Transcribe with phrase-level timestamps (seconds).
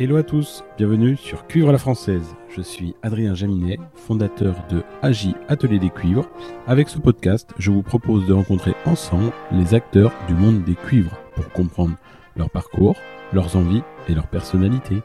[0.00, 2.36] Hello à tous, bienvenue sur Cuivre à la Française.
[2.50, 6.30] Je suis Adrien Jaminet, fondateur de AGI Atelier des Cuivres.
[6.68, 11.18] Avec ce podcast, je vous propose de rencontrer ensemble les acteurs du monde des cuivres
[11.34, 11.96] pour comprendre
[12.36, 12.94] leur parcours,
[13.32, 15.02] leurs envies et leur personnalité.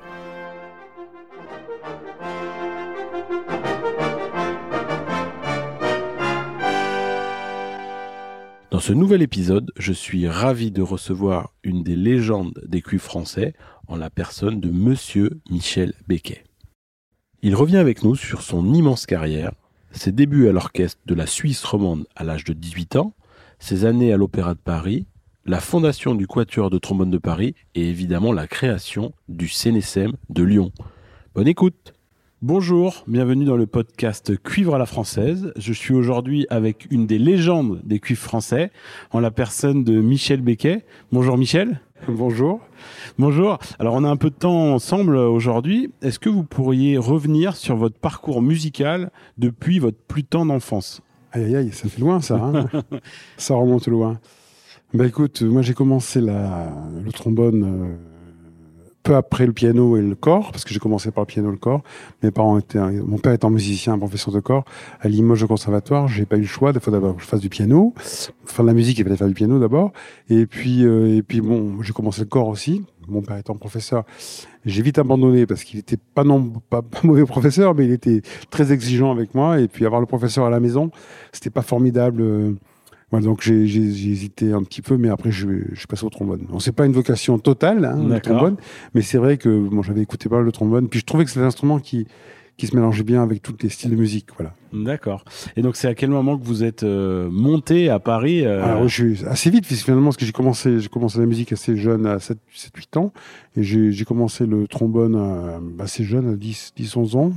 [8.70, 13.53] Dans ce nouvel épisode, je suis ravi de recevoir une des légendes des cuivres français
[13.88, 16.44] en la personne de Monsieur Michel Becquet.
[17.42, 19.52] Il revient avec nous sur son immense carrière,
[19.92, 23.14] ses débuts à l'orchestre de la Suisse romande à l'âge de 18 ans,
[23.59, 25.06] ses années à l'Opéra de Paris,
[25.46, 30.44] la fondation du Quatuor de trombone de Paris et évidemment la création du CNSM de
[30.44, 30.72] Lyon.
[31.36, 31.94] Bonne écoute
[32.45, 35.54] Bonjour, bienvenue dans le podcast Cuivre à la française.
[35.56, 38.70] Je suis aujourd'hui avec une des légendes des cuivres français,
[39.12, 40.84] en la personne de Michel Becquet.
[41.14, 41.80] Bonjour Michel.
[42.08, 42.59] Bonjour.
[43.18, 43.59] Bonjour.
[43.80, 45.92] Alors on a un peu de temps ensemble aujourd'hui.
[46.02, 51.02] Est-ce que vous pourriez revenir sur votre parcours musical depuis votre plus tendre enfance?
[51.31, 52.36] Aïe aïe aïe, ça fait loin ça.
[52.36, 52.68] Hein
[53.38, 54.20] ça remonte loin.
[54.94, 58.12] Bah écoute, moi j'ai commencé la, le trombone euh,
[59.04, 61.52] peu après le piano et le corps, parce que j'ai commencé par le piano et
[61.52, 61.82] le corps.
[62.23, 64.64] Mes parents étaient, mon père étant musicien, professeur de corps
[65.02, 66.08] à Limoges au conservatoire.
[66.08, 66.72] J'ai pas eu le choix.
[66.73, 69.28] Il faut d'abord que je fasse du piano, faire de la musique, il fallait faire
[69.28, 69.92] du piano d'abord.
[70.30, 72.84] Et puis, euh, et puis bon, j'ai commencé le corps aussi.
[73.09, 74.06] Mon père étant professeur,
[74.66, 78.22] j'ai vite abandonné parce qu'il était pas non pas, pas, mauvais professeur, mais il était
[78.50, 79.59] très exigeant avec moi.
[79.59, 80.92] Et puis avoir le professeur à la maison,
[81.34, 82.56] c'était pas formidable.
[83.22, 86.47] Donc j'ai hésité un petit peu, mais après je, je suis passé au trombone.
[86.52, 88.58] On c'est pas une vocation totale, hein, le trombone,
[88.94, 91.30] mais c'est vrai que bon, j'avais écouté pas mal le trombone, puis je trouvais que
[91.30, 92.08] c'était un instrument qui
[92.58, 94.53] qui se mélangeait bien avec tous les styles de musique, voilà.
[94.73, 95.23] D'accord.
[95.55, 98.63] Et donc, c'est à quel moment que vous êtes euh, monté à Paris euh...
[98.63, 101.75] Alors, je suis assez vite, finalement, parce que j'ai commencé, j'ai commencé la musique assez
[101.75, 103.13] jeune, à 7, 7 8 ans.
[103.56, 107.31] Et j'ai commencé le trombone euh, assez jeune, à 10, 10, 11 ans.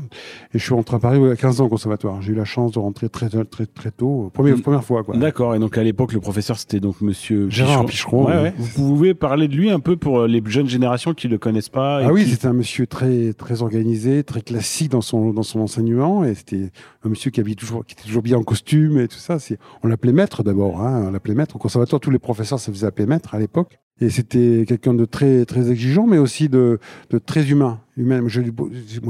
[0.54, 2.22] Et je suis rentré à Paris à 15 ans au conservatoire.
[2.22, 5.16] J'ai eu la chance de rentrer très, très, très, très tôt, première, première fois, quoi.
[5.16, 5.54] D'accord.
[5.54, 8.26] Et donc, à l'époque, le professeur, c'était donc monsieur Gérard Picheron.
[8.26, 8.54] Ouais, ouais.
[8.56, 12.00] Vous pouvez parler de lui un peu pour les jeunes générations qui le connaissent pas.
[12.02, 12.30] Ah oui, qui...
[12.30, 16.24] c'était un monsieur très, très organisé, très classique dans son, dans son enseignement.
[16.24, 16.70] Et c'était
[17.04, 19.38] un monsieur qui toujours, qui était toujours bien en costume et tout ça.
[19.82, 21.56] On l'appelait maître d'abord, hein, on l'appelait maître.
[21.56, 23.78] Au conservatoire, tous les professeurs se faisaient appeler maître à l'époque.
[24.00, 27.80] Et c'était quelqu'un de très très exigeant, mais aussi de, de très humain.
[27.96, 28.20] humain.
[28.20, 28.30] Moi,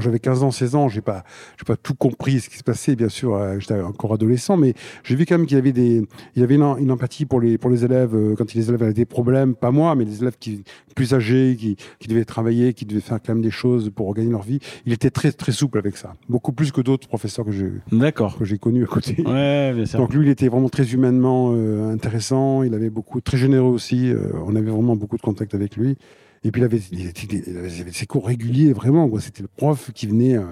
[0.01, 1.25] j'avais 15 ans, 16 ans, j'ai pas,
[1.59, 3.35] j'ai pas tout compris ce qui se passait, bien sûr.
[3.35, 6.55] Euh, j'étais encore adolescent, mais j'ai vu quand même qu'il y avait des, il avait
[6.55, 9.57] une, une, empathie pour les pour les élèves euh, quand les élèves avaient des problèmes,
[9.57, 10.63] pas moi, mais les élèves qui
[10.97, 14.31] plus âgés, qui, qui devaient travailler, qui devaient faire quand même des choses pour gagner
[14.31, 14.59] leur vie.
[14.87, 17.71] Il était très très souple avec ça, beaucoup plus que d'autres professeurs que j'ai,
[18.37, 19.23] que j'ai connus à côté.
[19.25, 20.01] Ouais, bien sûr.
[20.01, 22.63] Donc lui, il était vraiment très humainement euh, intéressant.
[22.63, 24.11] Il avait beaucoup, très généreux aussi.
[24.11, 25.97] Euh, on avait vraiment beaucoup de contact avec lui.
[26.47, 29.11] Et puis il avait, il avait, il avait ses cours réguliers, vraiment.
[29.19, 30.45] C'était le prof qui venait euh,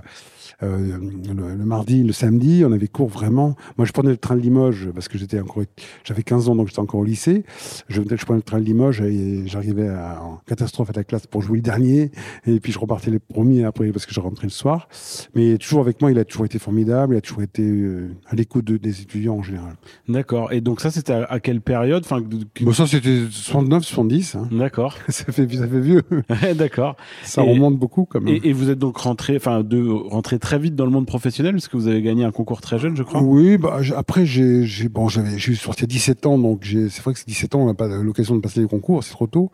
[0.65, 2.65] euh, le, le, mardi, le samedi.
[2.67, 3.55] On avait cours vraiment.
[3.79, 5.63] Moi, je prenais le train de Limoges parce que j'étais encore,
[6.03, 7.45] j'avais 15 ans, donc j'étais encore au lycée.
[7.89, 11.43] Je, je prenais le train de Limoges et j'arrivais en catastrophe à la classe pour
[11.43, 12.11] jouer le dernier.
[12.47, 14.89] Et puis je repartais les premiers après parce que je rentrais le soir.
[15.37, 17.15] Mais toujours avec moi, il a toujours été formidable.
[17.15, 19.75] Il a toujours été euh, à l'écoute de, des étudiants en général.
[20.09, 20.53] D'accord.
[20.53, 22.03] Et donc ça, c'était à, à, quelle période?
[22.05, 24.35] Enfin, bon, Ça, c'était 69, 70.
[24.35, 24.49] Hein.
[24.51, 24.99] D'accord.
[25.09, 26.03] ça fait, ça fait vieux.
[26.57, 26.97] D'accord.
[27.23, 28.35] Ça et, remonte beaucoup quand même.
[28.35, 31.53] Et, et, vous êtes donc rentré, enfin, de rentrer très vite dans le monde professionnel
[31.53, 33.23] parce que vous avez gagné un concours très jeune, je crois.
[33.23, 37.13] Oui, bah, après j'ai, bon, j'avais, j'ai sorti à 17 ans, donc j'ai, c'est vrai
[37.13, 39.51] que c'est 17 ans, on n'a pas l'occasion de passer les concours, c'est trop tôt.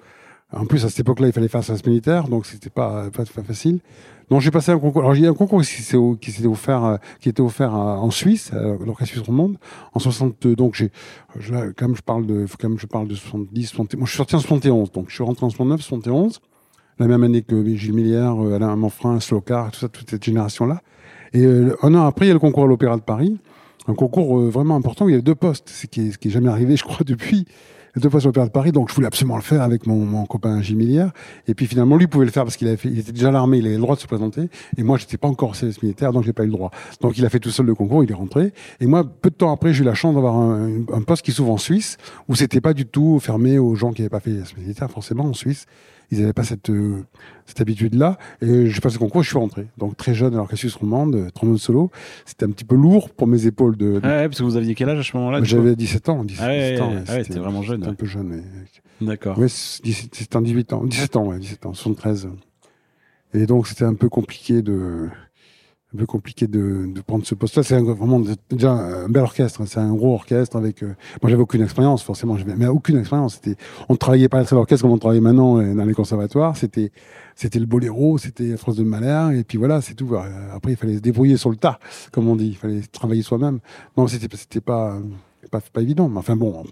[0.52, 3.42] En plus, à cette époque-là, il fallait faire service militaire, donc c'était pas, pas, pas
[3.42, 3.78] facile.
[4.30, 5.02] Donc j'ai passé un concours.
[5.02, 5.82] Alors il y a un concours qui
[6.20, 9.56] qui s'était offert, qui était offert en Suisse, l'Orchestre Suisse Romande,
[9.92, 10.46] en 60.
[10.48, 10.92] Donc j'ai,
[11.76, 13.96] comme je parle de, comme je parle de 70, 70.
[13.96, 16.40] Moi, je suis sorti en 71, donc je suis rentré en 69, 71,
[17.00, 20.80] la même année que Gilles Millière, Alain Manfrin, Slocar, tout ça, toute cette génération-là.
[21.32, 23.38] Et euh, un an après, il y a le concours à l'Opéra de Paris,
[23.86, 26.18] un concours euh, vraiment important où il y avait deux postes, ce qui est, ce
[26.18, 27.46] qui est jamais arrivé, je crois, depuis
[27.96, 28.72] deux postes à l'Opéra de Paris.
[28.72, 31.10] Donc, je voulais absolument le faire avec mon, mon copain Gilles Millière.
[31.48, 33.66] Et puis, finalement, lui pouvait le faire parce qu'il il était déjà à l'armée, il
[33.66, 34.48] avait le droit de se présenter.
[34.76, 36.70] Et moi, j'étais pas encore service militaire, donc j'ai pas eu le droit.
[37.00, 38.52] Donc, il a fait tout seul le concours, il est rentré.
[38.80, 41.32] Et moi, peu de temps après, j'ai eu la chance d'avoir un, un, poste qui
[41.32, 41.96] s'ouvre en Suisse,
[42.28, 45.24] où c'était pas du tout fermé aux gens qui n'avaient pas fait service militaire, forcément,
[45.24, 45.66] en Suisse
[46.10, 47.04] ils n'avaient pas cette, euh,
[47.46, 48.18] cette habitude-là.
[48.42, 49.66] Et je passe le concours, je suis rentré.
[49.78, 51.90] Donc très jeune, alors qu'à Suisse romande, trombone solo,
[52.24, 53.76] c'était un petit peu lourd pour mes épaules.
[53.76, 54.00] De, de...
[54.02, 56.24] Ah ouais, parce que vous aviez quel âge à ce moment-là J'avais 17 ans.
[56.24, 57.84] 17, ah ouais, 17 ans, ah ouais, c'était vraiment jeune.
[57.84, 58.42] un peu jeune.
[59.00, 59.38] D'accord.
[59.38, 60.84] Ouais, c'était en 18 ans.
[60.84, 62.28] 17 ans, ouais, 17 ans, 73.
[63.32, 65.08] Et donc c'était un peu compliqué de
[65.94, 67.62] un peu compliqué de, de prendre ce poste-là.
[67.62, 69.60] C'est vraiment déjà un bel orchestre.
[69.60, 69.64] Hein.
[69.66, 70.82] C'est un gros orchestre avec.
[70.82, 72.36] Euh, moi, j'avais aucune expérience, forcément.
[72.56, 73.34] Mais aucune expérience.
[73.34, 73.56] C'était,
[73.88, 76.56] on travaillait pas à l'orchestre comme on travaille maintenant euh, dans les conservatoires.
[76.56, 76.92] C'était,
[77.34, 80.14] c'était le boléro, c'était France de Malher, et puis voilà, c'est tout.
[80.52, 81.78] Après, il fallait se débrouiller sur le tas,
[82.12, 82.48] comme on dit.
[82.48, 83.58] Il fallait travailler soi-même.
[83.96, 84.98] Non, c'était, c'était pas,
[85.50, 86.08] pas, pas évident.
[86.08, 86.64] Mais enfin bon,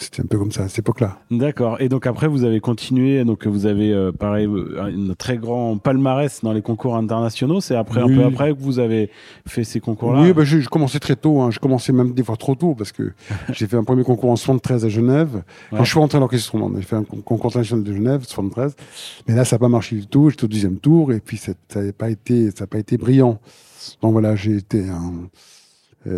[0.00, 1.18] c'était un peu comme ça à cette époque-là.
[1.30, 1.80] D'accord.
[1.80, 3.24] Et donc après, vous avez continué.
[3.24, 4.48] Donc vous avez euh, pareil
[4.78, 7.60] un très grand palmarès dans les concours internationaux.
[7.60, 9.10] C'est après un peu après que vous avez
[9.46, 10.22] fait ces concours-là?
[10.22, 11.40] Oui, bah, j'ai commencé très tôt.
[11.40, 11.50] Hein.
[11.50, 13.12] Je commençais même des fois trop tôt parce que
[13.52, 15.42] j'ai fait un premier concours en 73 à Genève.
[15.70, 18.74] Quand je suis rentré à l'orchestre j'ai fait un concours international de Genève 73.
[19.28, 20.30] Mais là, ça n'a pas marché du tout.
[20.30, 23.38] J'étais au deuxième tour et puis ça n'a pas été, ça pas été brillant.
[24.02, 25.28] Donc voilà, j'ai été un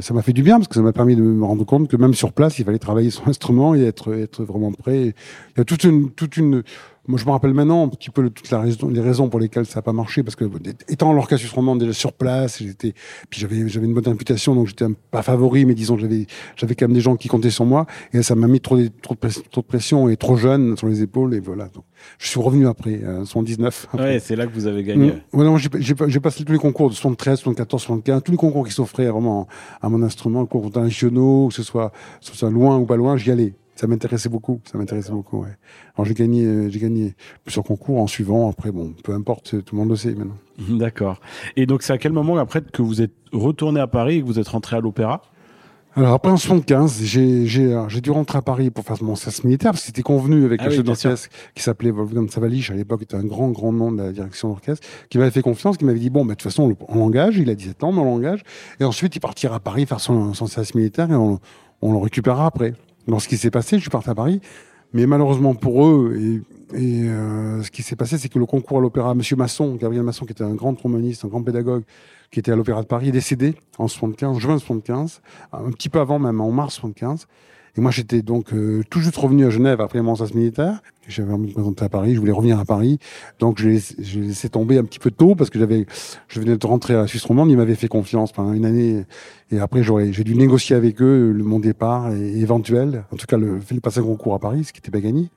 [0.01, 1.97] ça m'a fait du bien parce que ça m'a permis de me rendre compte que
[1.97, 5.07] même sur place, il fallait travailler son instrument et être, être vraiment prêt.
[5.07, 6.63] Il y a toute une, toute une,
[7.09, 9.67] moi, je me rappelle maintenant un petit peu toutes la raison, les raisons pour lesquelles
[9.67, 10.45] ça n'a pas marché, parce que
[10.89, 12.95] étant l'orchestre romand déjà sur place, j'étais,
[13.29, 16.87] puis j'avais, j'avais une bonne réputation, donc j'étais pas favori, mais disons, j'avais, j'avais quand
[16.87, 19.61] même des gens qui comptaient sur moi, et ça m'a mis trop, trop, de trop
[19.63, 21.65] de pression et trop jeune sur les épaules, et voilà.
[21.75, 21.85] Donc,
[22.19, 23.89] je suis revenu après, euh, 79.
[23.95, 25.09] Ouais, c'est là que vous avez gagné.
[25.09, 25.37] Mmh.
[25.37, 28.65] Ouais, non, j'ai, j'ai, passé tous les concours de 73, 74, 75, tous les concours
[28.65, 29.49] qui s'offraient vraiment
[29.81, 31.91] à mon instrument, concours internationaux, que ce soit,
[32.21, 34.61] que ce soit loin ou pas loin, j'y allais ça m'intéressait beaucoup.
[34.71, 35.43] Ça m'intéressait beaucoup.
[35.43, 35.57] Ouais.
[35.97, 37.15] Alors j'ai gagné, euh, j'ai gagné
[37.45, 38.51] plusieurs concours en suivant.
[38.51, 40.37] Après, bon, peu importe, tout le monde le sait maintenant.
[40.79, 41.21] D'accord.
[41.57, 44.27] Et donc c'est à quel moment après que vous êtes retourné à Paris et que
[44.27, 45.23] vous êtes rentré à l'Opéra?
[45.95, 49.73] Alors après en 75, j'ai j'ai dû rentrer à Paris pour faire mon service militaire
[49.73, 53.03] parce que c'était convenu avec ah le chef d'orchestre qui s'appelait Wolfgang Savalich à l'époque
[53.03, 55.99] était un grand grand nom de la direction d'orchestre qui m'avait fait confiance, qui m'avait
[55.99, 58.43] dit bon bah, de toute façon on l'engage, il a 17 ans mais on l'engage
[58.81, 61.41] et ensuite il partira à Paris faire son, son service militaire et on,
[61.83, 62.73] on le récupérera après
[63.07, 63.79] dans ce qui s'est passé.
[63.79, 64.41] Je suis à Paris.
[64.95, 66.43] Mais malheureusement pour eux, et,
[66.75, 70.05] et euh, ce qui s'est passé, c'est que le concours à l'opéra, Monsieur Masson, Gabriel
[70.05, 71.85] Masson, qui était un grand tromboniste, un grand pédagogue,
[72.31, 75.23] qui était à l'opéra de Paris, est décédé en 75, juin 75,
[75.53, 77.27] un petit peu avant même, en mars 75.
[77.77, 80.83] Et moi, j'étais donc euh, tout juste revenu à Genève après mon service militaire.
[81.09, 82.99] J'avais envie de me présenter à Paris, je voulais revenir à Paris.
[83.39, 83.81] Donc, j'ai
[84.21, 85.87] laissé tomber un petit peu tôt parce que j'avais,
[86.29, 87.51] je venais de rentrer à Suisse romande.
[87.51, 89.05] Ils m'avaient fait confiance pendant une année.
[89.51, 93.05] Et après, j'aurais, j'ai dû négocier avec eux le, mon départ et, éventuel.
[93.11, 95.31] En tout cas, le, fait passer un concours à Paris, ce qui n'était pas gagné.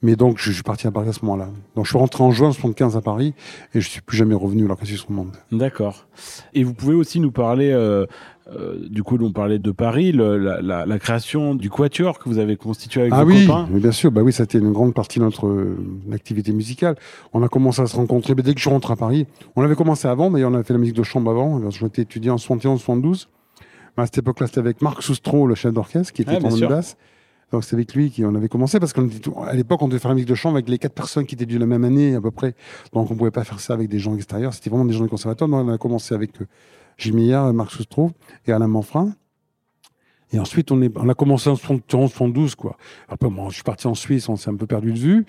[0.00, 1.48] Mais donc, je, suis parti à Paris à ce moment-là.
[1.74, 3.34] Donc, je suis rentré en juin 75 à Paris
[3.74, 5.32] et je suis plus jamais revenu à l'Orchestre Suisse romande.
[5.50, 6.06] D'accord.
[6.52, 8.06] Et vous pouvez aussi nous parler euh,
[8.52, 13.02] euh, du coup, on parlait de Paris, la, création du Quatuor que vous avez constitué
[13.02, 13.68] avec ah vos oui, copains.
[13.70, 14.10] bien sûr.
[14.10, 15.76] Bah oui, c'était une grande partie de notre euh,
[16.12, 16.96] activité musicale.
[17.32, 19.26] On a commencé à se rencontrer dès que je rentre à Paris.
[19.56, 21.70] On avait commencé avant, mais on avait fait la musique de chambre avant.
[21.70, 23.28] J'étais étudiant en 71, 72.
[23.96, 26.96] À cette époque-là, c'était avec Marc Soustro, le chef d'orchestre, qui était ah, en basse.
[27.52, 29.02] Donc c'est avec lui qu'on avait commencé parce qu'à
[29.52, 31.56] l'époque on devait faire la musique de chambre avec les quatre personnes qui étaient de
[31.56, 32.54] la même année à peu près.
[32.92, 34.52] Donc on pouvait pas faire ça avec des gens extérieurs.
[34.52, 35.48] C'était vraiment des gens du conservatoire.
[35.48, 36.46] Donc on a commencé avec euh,
[36.98, 38.12] Gilles Marc Soustro
[38.46, 39.14] et Alain Manfrin.
[40.32, 42.76] Et ensuite, on, est, on a commencé en 72, quoi.
[43.08, 45.26] Après, moi, je suis parti en Suisse, on s'est un peu perdu de vue.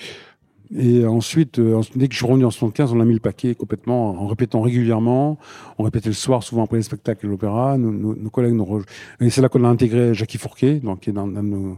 [0.76, 3.54] Et ensuite, euh, dès que je suis revenu en 75, on a mis le paquet
[3.54, 5.38] complètement, en répétant régulièrement.
[5.78, 7.78] On répétait le soir, souvent après les spectacles et l'opéra.
[7.78, 8.84] Nos, collègues nous
[9.20, 11.78] Et c'est là qu'on a intégré Jackie Fourquet, donc, qui est dans, dans,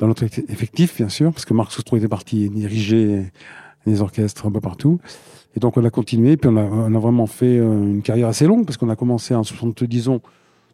[0.00, 3.30] notre effectif, bien sûr, parce que Marc Soustro était parti diriger
[3.84, 5.00] les orchestres un peu partout.
[5.56, 8.28] Et donc on a continué, puis on a, on a vraiment fait euh, une carrière
[8.28, 10.20] assez longue, parce qu'on a commencé en 70, disons,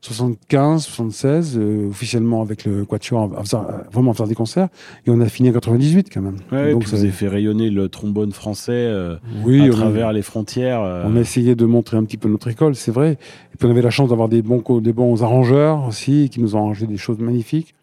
[0.02, 4.68] 75, 76, euh, officiellement avec le Quatuor, à faire, vraiment à faire des concerts,
[5.06, 6.36] et on a fini en 98 quand même.
[6.50, 10.80] Ouais, Donc, vous avez fait rayonner le trombone français euh, oui, à travers les frontières.
[10.80, 13.18] On a essayé de montrer un petit peu notre école, c'est vrai.
[13.52, 16.56] Et puis on avait la chance d'avoir des bons, des bons arrangeurs aussi, qui nous
[16.56, 17.74] ont arrangé des choses magnifiques,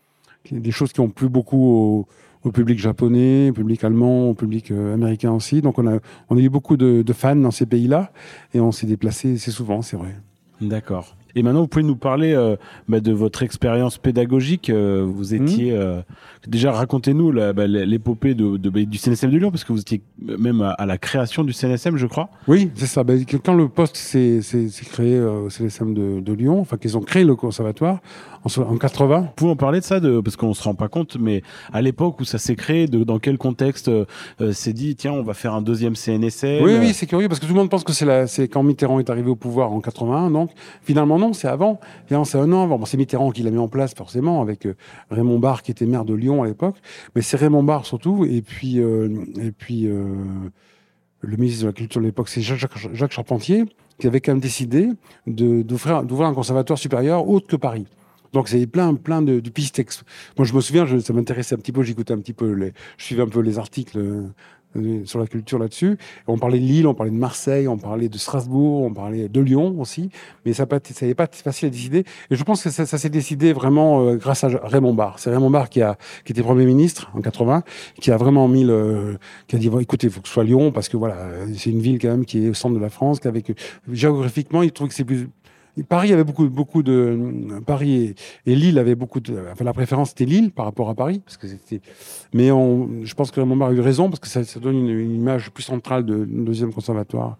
[0.51, 2.07] des choses qui ont plu beaucoup aux
[2.47, 5.61] au public japonais, au public allemand, au public euh, américain aussi.
[5.61, 5.99] Donc on a,
[6.29, 8.11] on a eu beaucoup de, de fans dans ces pays-là
[8.53, 10.15] et on s'est déplacé assez souvent, c'est vrai.
[10.61, 11.15] D'accord.
[11.37, 12.55] Et maintenant, vous pouvez nous parler euh,
[12.89, 14.71] bah, de votre expérience pédagogique.
[14.71, 15.43] Euh, vous mmh.
[15.43, 16.01] étiez euh,
[16.47, 20.63] déjà racontez-nous bah, l'épopée de, de, du CNSM de Lyon, parce que vous étiez même
[20.63, 22.31] à, la création du CNSM, je crois.
[22.47, 23.03] Oui, c'est ça.
[23.03, 23.13] Bah,
[23.45, 24.41] quand le poste s'est
[24.91, 27.99] créé au CNSM de, de, Lyon, enfin qu'ils ont créé le conservatoire
[28.43, 29.19] en, en 80.
[29.19, 31.83] Vous pouvez en parler de ça, de, parce qu'on se rend pas compte, mais à
[31.83, 33.91] l'époque où ça s'est créé, de, dans quel contexte
[34.53, 36.63] s'est dit tiens, on va faire un deuxième CNSM.
[36.63, 39.11] Oui, oui, c'est curieux parce que tout le monde pense que c'est quand Mitterrand est
[39.11, 40.49] arrivé au pouvoir en 81, donc
[40.81, 41.79] finalement non c'est avant.
[42.09, 42.83] C'est un an avant.
[42.85, 44.75] c'est Mitterrand qui l'a mis en place, forcément, avec euh,
[45.09, 46.77] Raymond Barre, qui était maire de Lyon à l'époque.
[47.15, 48.25] Mais c'est Raymond Barre, surtout.
[48.25, 50.05] Et puis, euh, et puis euh,
[51.21, 53.65] le ministre de la Culture de l'époque, c'est Jacques, Charpentier,
[53.99, 54.89] qui avait quand même décidé
[55.25, 57.85] d'ouvrir un conservatoire supérieur autre que Paris.
[58.33, 59.81] Donc, c'est plein, plein de, pistes.
[60.37, 63.05] Moi, je me souviens, ça m'intéressait un petit peu, j'écoutais un petit peu, les, je
[63.05, 63.97] suivais un peu les articles
[65.05, 65.97] sur la culture là-dessus.
[66.27, 69.41] On parlait de Lille, on parlait de Marseille, on parlait de Strasbourg, on parlait de
[69.41, 70.09] Lyon aussi,
[70.45, 72.03] mais ça n'avait pas été facile à décider.
[72.29, 75.19] Et je pense que ça, s'est décidé vraiment euh, grâce à Raymond Barre.
[75.19, 77.63] C'est Raymond Barre qui, a, qui était Premier ministre en 80,
[77.99, 79.17] qui a vraiment mis le...
[79.47, 81.17] qui a dit, écoutez, il faut que ce soit Lyon, parce que voilà,
[81.55, 83.51] c'est une ville quand même qui est au centre de la France, qu'avec
[83.91, 85.29] géographiquement, il trouve que c'est plus
[85.83, 88.15] Paris avait beaucoup, beaucoup de Paris
[88.45, 89.33] et, Lille avaient beaucoup de.
[89.51, 91.81] Enfin, la préférence c'était Lille par rapport à Paris, parce que c'était.
[92.33, 95.51] Mais on, je pense que Raymond a eu raison parce que ça, donne une, image
[95.51, 97.37] plus centrale de deuxième conservatoire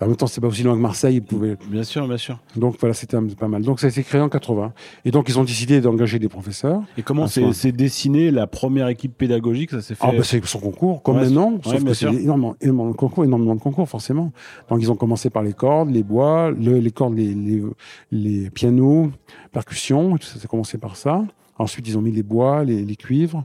[0.00, 1.16] en même temps, c'est pas aussi loin que Marseille.
[1.16, 1.56] Ils pouvaient...
[1.68, 2.38] Bien sûr, bien sûr.
[2.56, 3.62] Donc voilà, c'était pas mal.
[3.62, 4.72] Donc ça a été créé en 80.
[5.04, 6.82] Et donc ils ont décidé d'engager des professeurs.
[6.98, 10.04] Et comment s'est dessiné la première équipe pédagogique Ça s'est fait.
[10.06, 11.58] Ah bah c'est son concours, comme maintenant.
[11.62, 14.32] sauf que c'est énormément, énormément, de concours, énormément de concours, forcément.
[14.68, 17.62] Donc ils ont commencé par les cordes, les bois, les cordes, les, les,
[18.10, 19.10] les pianos,
[19.52, 20.16] percussions.
[20.18, 21.24] Tout ça, c'est commencé par ça.
[21.58, 23.44] Ensuite, ils ont mis les bois, les, les cuivres.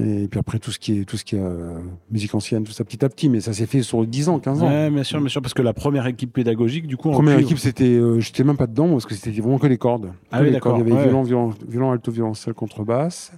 [0.00, 1.78] Et puis après, tout ce qui est, tout ce qui est euh,
[2.10, 4.62] musique ancienne, tout ça petit à petit, mais ça s'est fait sur 10 ans, 15
[4.62, 4.68] ans.
[4.68, 7.08] Ouais, bien sûr, bien sûr, parce que la première équipe pédagogique, du coup.
[7.08, 9.78] La première équipe, c'était, euh, j'étais même pas dedans, parce que c'était vraiment que les
[9.78, 10.12] cordes.
[10.30, 10.76] Ah oui, d'accord.
[10.76, 13.32] Il y avait violon, violon, violon, alto, violoncelle, contrebasse.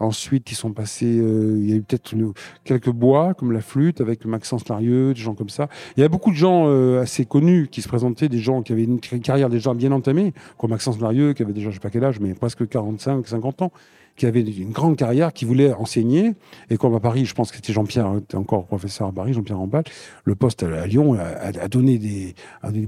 [0.00, 2.14] Ensuite, ils sont passés, euh, il y a eu peut-être
[2.62, 5.68] quelques bois, comme la flûte, avec Maxence Larieux, des gens comme ça.
[5.96, 8.72] Il y a beaucoup de gens euh, assez connus qui se présentaient, des gens qui
[8.72, 11.90] avaient une carrière déjà bien entamée, comme Maxence Larieux, qui avait déjà, je sais pas
[11.90, 13.72] quel âge, mais presque 45, 50 ans
[14.18, 16.34] qui avait une grande carrière, qui voulait enseigner.
[16.68, 19.58] Et comme à Paris, je pense que c'était Jean-Pierre, hein, encore professeur à Paris, Jean-Pierre
[19.58, 19.84] Rambal,
[20.24, 22.34] le poste à Lyon a, donné des,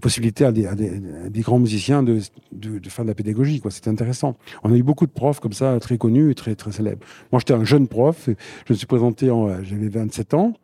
[0.01, 2.19] possibilités à des, grands musiciens de,
[2.53, 3.63] de, faire de la pédagogie.
[3.71, 4.37] C'était intéressant.
[4.65, 7.07] On a eu beaucoup de profs comme ça, très connus et très, très célèbres.
[7.33, 8.29] Moi, j'étais un jeune prof.
[8.67, 9.31] Je me suis présenté,
[9.63, 10.55] j'avais 27 ans.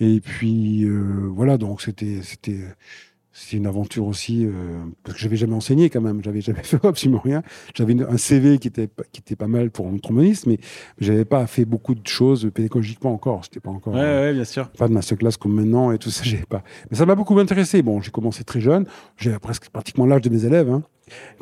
[0.00, 2.20] Et puis, euh, voilà, donc c'était
[3.38, 4.50] c'est une aventure aussi euh,
[5.04, 7.42] parce que j'avais jamais enseigné quand même, j'avais jamais fait absolument rien.
[7.74, 10.58] J'avais un CV qui était qui était pas mal pour un tromboniste, mais
[10.98, 13.44] j'avais pas fait beaucoup de choses pédagogiquement encore.
[13.44, 13.92] C'était pas encore.
[13.92, 14.70] Ouais, ouais, bien sûr.
[14.70, 16.62] Pas de masterclass comme maintenant et tout ça, j'avais pas.
[16.90, 17.82] Mais ça m'a beaucoup intéressé.
[17.82, 18.86] Bon, j'ai commencé très jeune,
[19.18, 20.82] j'ai presque pratiquement l'âge de mes élèves hein,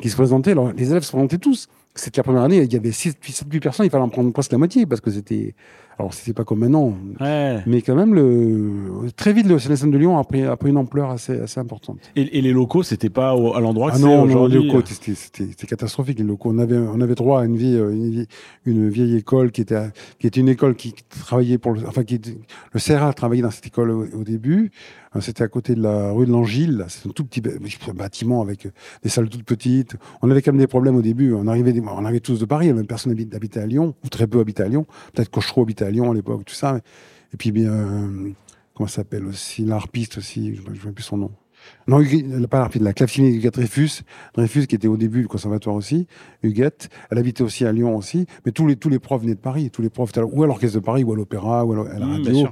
[0.01, 0.51] qui se présentaient.
[0.51, 1.69] Alors, les élèves se présentaient tous.
[1.97, 4.33] C'était la première année, il y avait 6, 7, 8 personnes, il fallait en prendre
[4.33, 5.55] presque la moitié parce que c'était
[5.97, 6.93] alors, c'était pas comme maintenant.
[7.19, 9.09] Mais quand même, le...
[9.15, 11.99] très vite, le CNSM de Lyon a pris, a pris une ampleur assez, assez importante.
[12.15, 15.65] Et, et les locaux, c'était pas à l'endroit que ah non, non, les locaux, c'était
[15.65, 16.19] catastrophique.
[16.19, 18.25] Les locaux, on avait, on avait droit à une vieille, une,
[18.65, 22.19] une vieille école qui était, qui était une école qui travaillait pour le, enfin, qui,
[22.73, 24.71] le CRA travaillait dans cette école au, début.
[25.15, 26.85] Euh, c'était à côté de la rue de l'Angile.
[26.89, 28.67] C'est un tout petit bâtiment avec
[29.01, 29.95] des salles toutes petites.
[30.21, 31.33] On avait quand même des problèmes au début.
[31.33, 32.73] On arrivait, on arrivait tous de Paris.
[32.73, 34.85] Même personne n'habitait à Lyon, ou très peu habitait à Lyon.
[35.13, 36.79] Peut-être Cochereau habitait à Lyon à l'époque, tout ça.
[37.33, 38.31] Et puis, bien, euh,
[38.73, 41.31] comment ça s'appelle aussi L'arpiste aussi, je ne sais plus son nom.
[41.87, 42.01] Non,
[42.49, 44.01] pas l'arpiste, la clavecinée Huguette Dreyfus,
[44.33, 46.07] Dreyfus qui était au début du conservatoire aussi,
[46.41, 49.39] Huguette, elle habitait aussi à Lyon aussi, mais tous les, tous les profs venaient de
[49.39, 52.05] Paris, tous les profs, ou à l'orchestre de Paris, ou à l'opéra, ou à la
[52.05, 52.47] mmh, radio.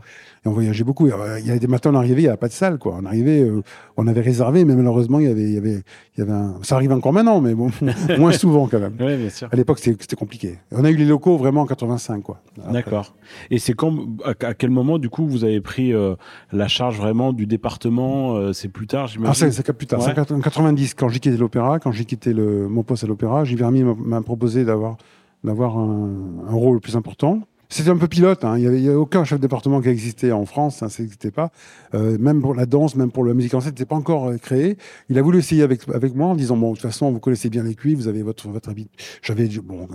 [0.46, 1.08] Et on voyageait beaucoup.
[1.08, 2.98] Il y a des matins, on arrivait, il n'y avait pas de salle, quoi.
[3.02, 3.62] On arrivait, euh,
[3.98, 5.84] on avait réservé, mais malheureusement, il y avait, il y avait,
[6.16, 6.56] il y avait un...
[6.62, 7.72] ça arrive encore maintenant, mais bon,
[8.18, 8.96] moins souvent quand même.
[9.00, 9.48] Oui, bien sûr.
[9.52, 10.60] À l'époque, c'était compliqué.
[10.72, 12.42] On a eu les locaux vraiment en 85, quoi.
[12.72, 13.16] D'accord.
[13.52, 16.16] Et c'est quand, à, quel moment, du coup, vous avez pris euh,
[16.52, 19.23] la charge vraiment du département euh, C'est plus tard, j'imagine.
[19.26, 20.02] Ah, c'est plus tard.
[20.02, 23.44] C'est en 90, quand j'ai quitté l'opéra, quand j'ai quitté le, mon poste à l'opéra,
[23.44, 24.98] Vermier m'a proposé d'avoir,
[25.46, 26.10] un,
[26.48, 27.42] un rôle plus important.
[27.74, 28.46] C'était un peu pilote.
[28.46, 28.60] Hein.
[28.60, 30.84] Il n'y avait, aucun chef de département qui existait en France.
[30.84, 31.50] Hein, ça n'existait pas.
[31.96, 34.78] Euh, même pour la danse, même pour la musique ancienne, c'était pas encore euh, créé.
[35.10, 37.50] Il a voulu essayer avec avec moi en disant bon, de toute façon, vous connaissez
[37.50, 38.90] bien les cuivres, vous avez votre votre habit.
[39.24, 39.88] J'avais bon.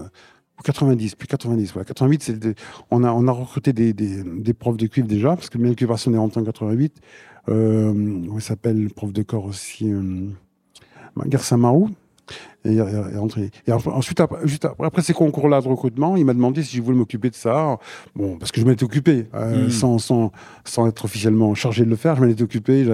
[0.65, 1.85] 90, euh, puis 90, voilà.
[1.85, 2.55] 88, c'est
[2.91, 6.13] on a on a recruté des, des, des profs de cuivre déjà parce que l'occupation
[6.13, 6.97] est rentrée en 88.
[7.49, 10.29] Euh, il s'appelle prof de corps aussi euh,
[11.27, 11.91] Garçin Marou
[12.65, 12.81] et, et,
[13.67, 16.99] et ensuite, après, juste après, ces concours-là de recrutement, il m'a demandé si je voulais
[16.99, 17.79] m'occuper de ça.
[18.15, 19.71] Bon, parce que je m'étais occupé, euh, hmm.
[19.71, 20.33] sans, sans,
[20.65, 22.17] sans être officiellement chargé de le faire.
[22.17, 22.85] Je m'en étais occupé,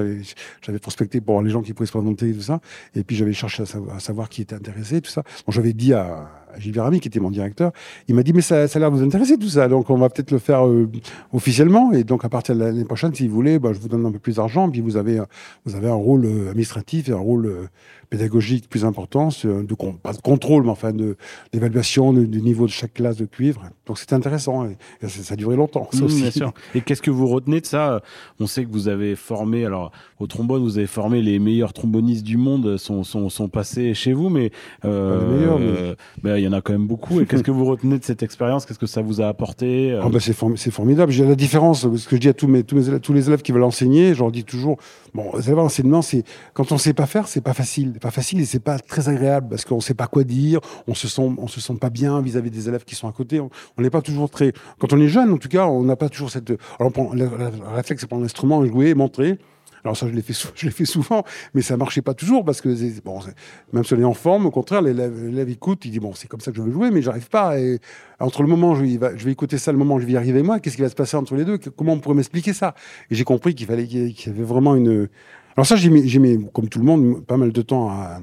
[0.62, 2.60] j'avais prospecté pour les gens qui pouvaient se présenter et tout ça.
[2.94, 5.22] Et puis j'avais cherché à savoir, à savoir, qui était intéressé, tout ça.
[5.22, 7.72] Donc j'avais dit à, Gilles Veramy, qui était mon directeur,
[8.08, 10.08] il m'a dit, mais ça, a l'air de vous intéresser tout ça, donc on va
[10.08, 10.88] peut-être le faire euh,
[11.32, 11.92] officiellement.
[11.92, 14.12] Et donc à partir de l'année prochaine, si vous voulez, bah, je vous donne un
[14.12, 15.20] peu plus d'argent, puis vous avez,
[15.72, 17.68] avez un rôle euh, administratif et un rôle
[18.14, 19.66] pédagogique plus important, de,
[20.02, 20.92] pas de contrôle, mais enfin
[21.52, 23.62] d'évaluation du niveau de chaque classe de cuivre.
[23.86, 24.76] Donc c'était intéressant et,
[25.08, 25.88] ça, a duré longtemps.
[25.92, 26.22] Ça mmh, aussi.
[26.22, 26.52] Bien sûr.
[26.76, 28.02] Et qu'est-ce que vous retenez de ça
[28.38, 29.90] On sait que vous avez formé, alors
[30.20, 34.12] au trombone, vous avez formé les meilleurs trombonistes du monde, sont, sont, sont passés chez
[34.12, 34.52] vous, mais
[34.84, 37.20] euh, ben, il y en a quand même beaucoup.
[37.20, 38.64] Et qu'est-ce que vous retenez de cette expérience?
[38.64, 40.02] Qu'est-ce que ça vous a apporté euh?
[40.04, 41.10] ah ben, C'est formidable.
[41.10, 43.42] J'ai la différence, ce que je dis à tous, mes, tous, mes, tous les élèves
[43.42, 44.78] qui veulent enseigner, je leur dis toujours,
[45.14, 48.60] bon, l'enseignement, c'est quand on sait pas faire, c'est pas facile pas facile et c'est
[48.60, 51.72] pas très agréable parce qu'on sait pas quoi dire, on se sent, on se sent
[51.80, 53.40] pas bien vis-à-vis des élèves qui sont à côté.
[53.40, 56.10] On n'est pas toujours très, quand on est jeune, en tout cas, on n'a pas
[56.10, 56.52] toujours cette.
[56.78, 57.26] Alors, le,
[57.74, 59.38] réflexe, c'est prendre l'instrument, jouer, montrer.
[59.84, 62.60] Alors ça, je l'ai fait, je l'ai fait souvent, mais ça marchait pas toujours parce
[62.60, 62.68] que
[63.00, 63.20] bon,
[63.72, 66.40] même si on est en forme, au contraire, l'élève écoute, il dit bon, c'est comme
[66.40, 67.58] ça que je veux jouer, mais j'arrive pas.
[67.58, 67.78] Et
[68.20, 70.16] entre le moment où je, je vais écouter ça, le moment où je vais y
[70.18, 71.56] arriver moi, qu'est-ce qui va se passer entre les deux?
[71.56, 72.74] Comment on pourrait m'expliquer ça?
[73.10, 75.08] Et j'ai compris qu'il fallait qu'il y avait vraiment une.
[75.56, 78.20] Alors ça, j'ai mis, mis, comme tout le monde, pas mal de temps à,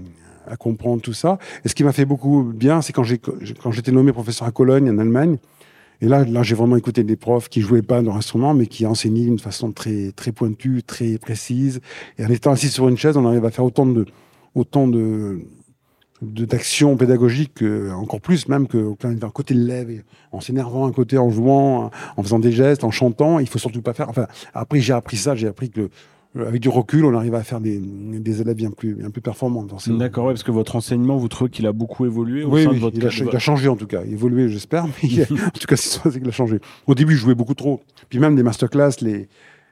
[0.47, 1.37] à comprendre tout ça.
[1.63, 4.97] Et ce qui m'a fait beaucoup bien, c'est quand j'étais nommé professeur à Cologne en
[4.97, 5.37] Allemagne.
[6.01, 8.85] Et là, là, j'ai vraiment écouté des profs qui jouaient pas leur instrument, mais qui
[8.87, 11.79] enseignaient d'une façon très, très pointue, très précise.
[12.17, 14.05] Et en étant assis sur une chaise, on arrive à faire autant de,
[14.55, 15.41] autant de,
[16.23, 21.91] d'actions pédagogiques, encore plus même que d'un côté l'élève, en s'énervant, un côté en jouant,
[22.17, 23.37] en faisant des gestes, en chantant.
[23.37, 24.09] Il faut surtout pas faire.
[24.09, 25.35] Enfin, après, j'ai appris ça.
[25.35, 25.89] J'ai appris que euh,
[26.35, 29.65] avec du recul, on arrive à faire des, des élèves bien plus, bien plus performants.
[29.87, 32.79] D'accord, ouais, parce que votre enseignement, vous trouvez qu'il a beaucoup évolué au sein de
[32.79, 34.03] votre il, a, il a changé en tout cas.
[34.03, 36.59] Évolué, j'espère, mais en tout cas, c'est qu'il a changé.
[36.87, 37.81] Au début, je jouais beaucoup trop.
[38.09, 39.27] Puis même des masterclass, les,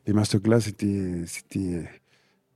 [0.05, 1.85] les masterclass, c'était, c'était,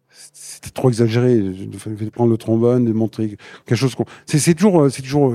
[0.10, 1.38] c'était trop exagéré.
[1.38, 4.05] Il fallait prendre le trombone, de montrer quelque chose qu'on.
[4.25, 5.33] C'est toujours, c'est toujours,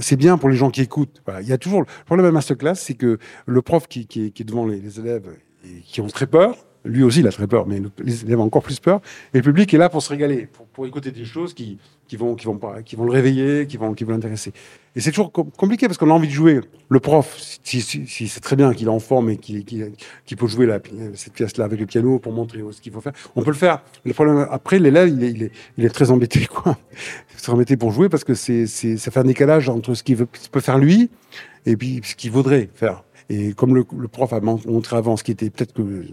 [0.00, 1.22] c'est bien pour les gens qui écoutent.
[1.42, 4.42] Il y a toujours le problème la masterclass, c'est que le prof qui, qui, qui
[4.42, 5.28] est devant les, les élèves
[5.66, 8.62] et qui ont très peur, lui aussi, il a très peur, mais élèves ont encore
[8.62, 9.00] plus peur.
[9.34, 11.78] Et le public est là pour se régaler, pour, écouter des choses qui,
[12.16, 14.52] vont, le réveiller, qui vont, l'intéresser.
[14.94, 16.60] Et c'est toujours compliqué parce qu'on a envie de jouer.
[16.88, 19.64] Le prof, si, c'est très bien qu'il est en forme et qu'il
[20.36, 20.68] peut jouer
[21.14, 23.82] cette pièce-là avec le piano pour montrer ce qu'il faut faire, on peut le faire.
[24.04, 26.78] Le problème, après, l'élève, il est, il, il est très embêté, quoi.
[27.32, 30.60] Il est embêté pour jouer parce que ça fait un décalage entre ce qu'il peut
[30.60, 31.10] faire lui
[31.66, 33.02] et puis ce qu'il voudrait faire.
[33.28, 36.04] Et comme le, le prof a montré avant ce qui était peut-être que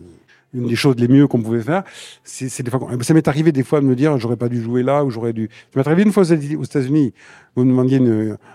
[0.54, 1.84] une des choses les mieux qu'on pouvait faire.
[2.24, 4.84] C'est des fois, ça m'est arrivé des fois de me dire, j'aurais pas dû jouer
[4.84, 5.50] là ou j'aurais dû.
[5.74, 7.14] Ça m'est arrivé une fois aux États-Unis.
[7.56, 8.00] Vous me demandiez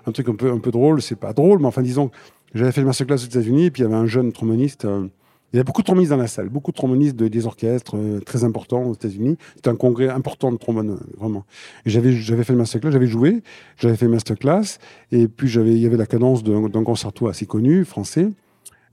[0.06, 1.02] un truc un peu, un peu drôle.
[1.02, 2.10] C'est pas drôle, mais enfin, disons,
[2.54, 4.84] j'avais fait le masterclass aux États-Unis et puis il y avait un jeune tromboniste.
[4.84, 5.08] Euh,
[5.52, 7.96] il y avait beaucoup de trombonistes dans la salle, beaucoup de trombonistes de, des orchestres
[7.96, 9.38] euh, très importants aux États-Unis.
[9.56, 11.46] C'était un congrès important de trombone, euh, vraiment.
[11.86, 13.42] J'avais, j'avais fait le masterclass, j'avais joué,
[13.78, 14.78] j'avais fait le masterclass,
[15.10, 18.28] et puis j'avais, il y avait la cadence d'un concerto assez connu, français.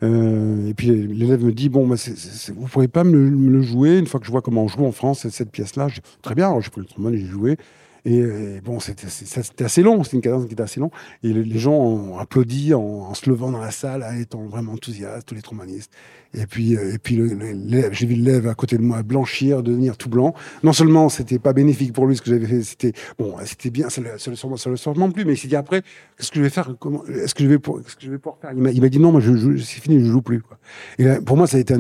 [0.03, 3.97] Euh, et puis l'élève me dit bon, bah, c vous pourriez pas me le, jouer?
[3.97, 5.87] Une fois que je vois comment on joue en France cette pièce-là.
[6.21, 7.57] Très bien, j'ai pris le trombone, j'ai joué.
[8.05, 10.91] Et, bon, c'était assez long, c'était une cadence qui était assez long.
[11.23, 15.27] Et les gens ont applaudi en, se levant dans la salle, en étant vraiment enthousiastes,
[15.27, 15.91] tous les trombonistes.
[16.37, 17.15] Et puis, euh, et puis
[17.91, 20.33] j'ai vu l'élève à côté de moi blanchir, devenir tout blanc.
[20.63, 23.89] Non seulement c'était pas bénéfique pour lui ce que j'avais fait, c'était bon, c'était bien,
[23.89, 25.25] ça le, ça le, ça le sûrement plus.
[25.25, 25.81] Mais il s'est dit après,
[26.17, 28.37] qu'est-ce que je vais faire Est-ce que je vais pour, ce que je vais pouvoir
[28.39, 28.51] faire?
[28.53, 30.41] Il m'a dit non, moi je, c'est fini, je joue plus.
[30.41, 30.57] Quoi.
[30.99, 31.79] Et pour moi, ça a été un,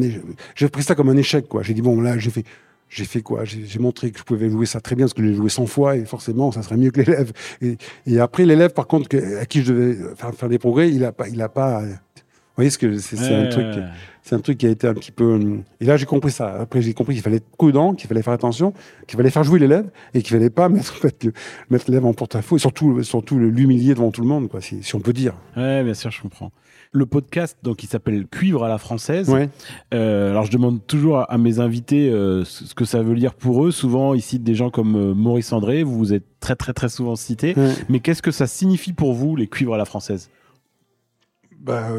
[0.55, 1.47] j'ai pris ça comme un échec.
[1.47, 1.61] Quoi.
[1.61, 2.45] J'ai dit bon, là, j'ai fait
[2.89, 3.43] j'ai fait quoi?
[3.45, 5.65] J'ai montré que je pouvais jouer ça très bien parce que je l'ai joué 100
[5.65, 7.31] fois et forcément ça serait mieux que l'élève.
[7.61, 11.03] Et, et, après l'élève par contre à qui je devais faire, faire des progrès, il
[11.03, 11.83] a pas, il a pas.
[12.55, 13.65] Vous voyez ce que c'est un truc,
[14.23, 15.59] c'est un truc qui a été un petit peu.
[15.81, 16.61] Et là j'ai compris ça.
[16.61, 18.73] Après j'ai compris qu'il fallait être prudent, qu'il fallait faire attention,
[19.07, 21.05] qu'il fallait faire jouer l'élève et qu'il fallait pas mettre
[21.69, 24.95] mettre l'élève en porte-à-faux et surtout surtout l'humilier devant tout le monde quoi, si, si
[24.95, 25.35] on peut dire.
[25.57, 26.51] Ouais, bien sûr, je comprends
[26.95, 29.31] le podcast donc il s'appelle Cuivre à la française.
[29.93, 33.65] Euh, alors je demande toujours à, mes invités euh, ce que ça veut dire pour
[33.65, 33.71] eux.
[33.71, 35.83] Souvent ils citent des gens comme euh, Maurice André.
[35.83, 37.53] Vous vous êtes très très très souvent cité.
[37.89, 40.29] Mais qu'est-ce que ça signifie pour vous les cuivres à la française?
[41.59, 41.89] Bah,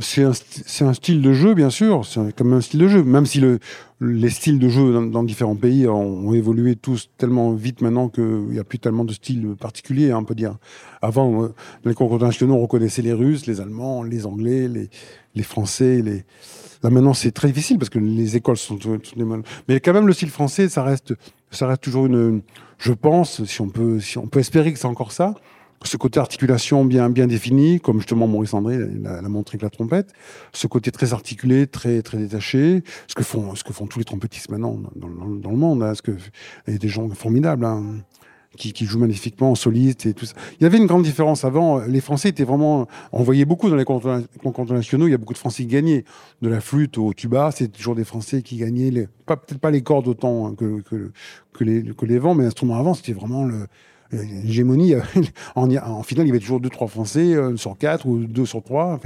[0.00, 2.04] c'est un, style de jeu, bien sûr.
[2.04, 3.02] C'est comme un style de jeu.
[3.02, 3.58] Même si le,
[4.00, 8.58] les styles de jeu dans, différents pays ont, évolué tous tellement vite maintenant qu'il n'y
[8.58, 10.56] a plus tellement de styles particuliers, hein, on peut dire.
[11.02, 11.52] Avant, dans
[11.84, 14.68] les concours internationaux, on reconnaissait les Russes, les Allemands, les Anglais,
[15.34, 16.02] les, Français.
[16.82, 19.42] Là, maintenant, c'est très difficile parce que les écoles sont toutes les mêmes.
[19.68, 21.14] Mais quand même, le style français, ça reste,
[21.50, 22.42] ça reste toujours une.
[22.78, 25.34] Je pense, si on peut, si on peut espérer que c'est encore ça,
[25.84, 30.12] ce côté articulation bien bien défini, comme justement Maurice André l'a montré avec la trompette,
[30.52, 34.04] ce côté très articulé, très très détaché, ce que font ce que font tous les
[34.04, 36.12] trompettistes maintenant dans, dans, le monde, hein, ce que
[36.66, 37.64] il y a des gens formidables.
[37.64, 37.84] Hein,
[38.56, 40.34] qui, qui, jouent magnifiquement en soliste et tout ça.
[40.58, 41.78] Il y avait une grande différence avant.
[41.78, 42.88] Les Français étaient vraiment.
[43.12, 44.10] On voyait beaucoup dans les concours
[44.44, 45.06] internationaux.
[45.06, 46.04] Il y a beaucoup de Français qui gagnaient.
[46.42, 48.90] De la flûte au tuba, c'est toujours des Français qui gagnaient.
[48.90, 51.12] Les, peut-être pas les cordes autant hein, que, que,
[51.52, 53.66] que, les, que les vents, mais l'instrument avant, c'était vraiment le,
[54.12, 54.94] l'hégémonie.
[55.54, 58.46] en, en finale, il y avait toujours deux, trois Français euh, sur quatre ou deux
[58.46, 58.98] sur trois.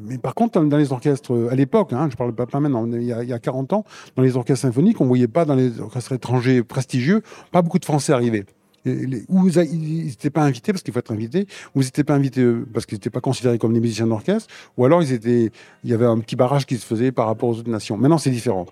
[0.00, 3.02] mais par contre, dans les orchestres, euh, à l'époque, hein, je parle pas, maintenant, il
[3.02, 3.84] y, a, il y, a, 40 ans,
[4.16, 7.84] dans les orchestres symphoniques, on voyait pas dans les orchestres étrangers prestigieux, pas beaucoup de
[7.84, 8.44] Français arriver.
[8.84, 12.42] ou ils n'étaient pas invités parce qu'il faut être invité, ou ils n'étaient pas invités
[12.42, 15.50] euh, parce qu'ils n'étaient pas considérés comme des musiciens d'orchestre, ou alors il
[15.84, 17.96] y avait un petit barrage qui se faisait par rapport aux autres nations.
[17.96, 18.66] Maintenant, c'est différent.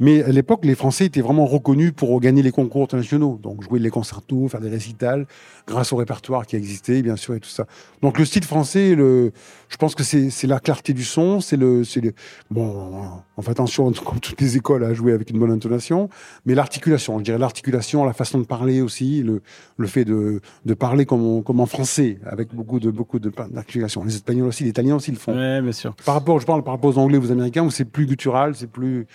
[0.00, 3.38] Mais à l'époque, les Français étaient vraiment reconnus pour gagner les concours internationaux.
[3.42, 5.26] Donc jouer les concertos, faire des récitals,
[5.66, 7.66] grâce au répertoire qui existait, bien sûr, et tout ça.
[8.02, 9.32] Donc le style français, le,
[9.68, 12.12] je pense que c'est la clarté du son, c'est le, le,
[12.50, 16.08] bon, on fait attention, comme toutes les écoles, à jouer avec une bonne intonation,
[16.46, 19.42] mais l'articulation, je dirais l'articulation, la façon de parler aussi, le,
[19.76, 24.04] le fait de, de parler comme, comme en français, avec beaucoup de beaucoup d'articulation.
[24.04, 25.34] Les Espagnols aussi, les Italiens aussi le font.
[25.34, 25.94] Ouais, bien sûr.
[26.04, 28.66] Par rapport, je parle par rapport aux Anglais, aux Américains, où c'est plus guttural, c'est
[28.70, 29.06] plus,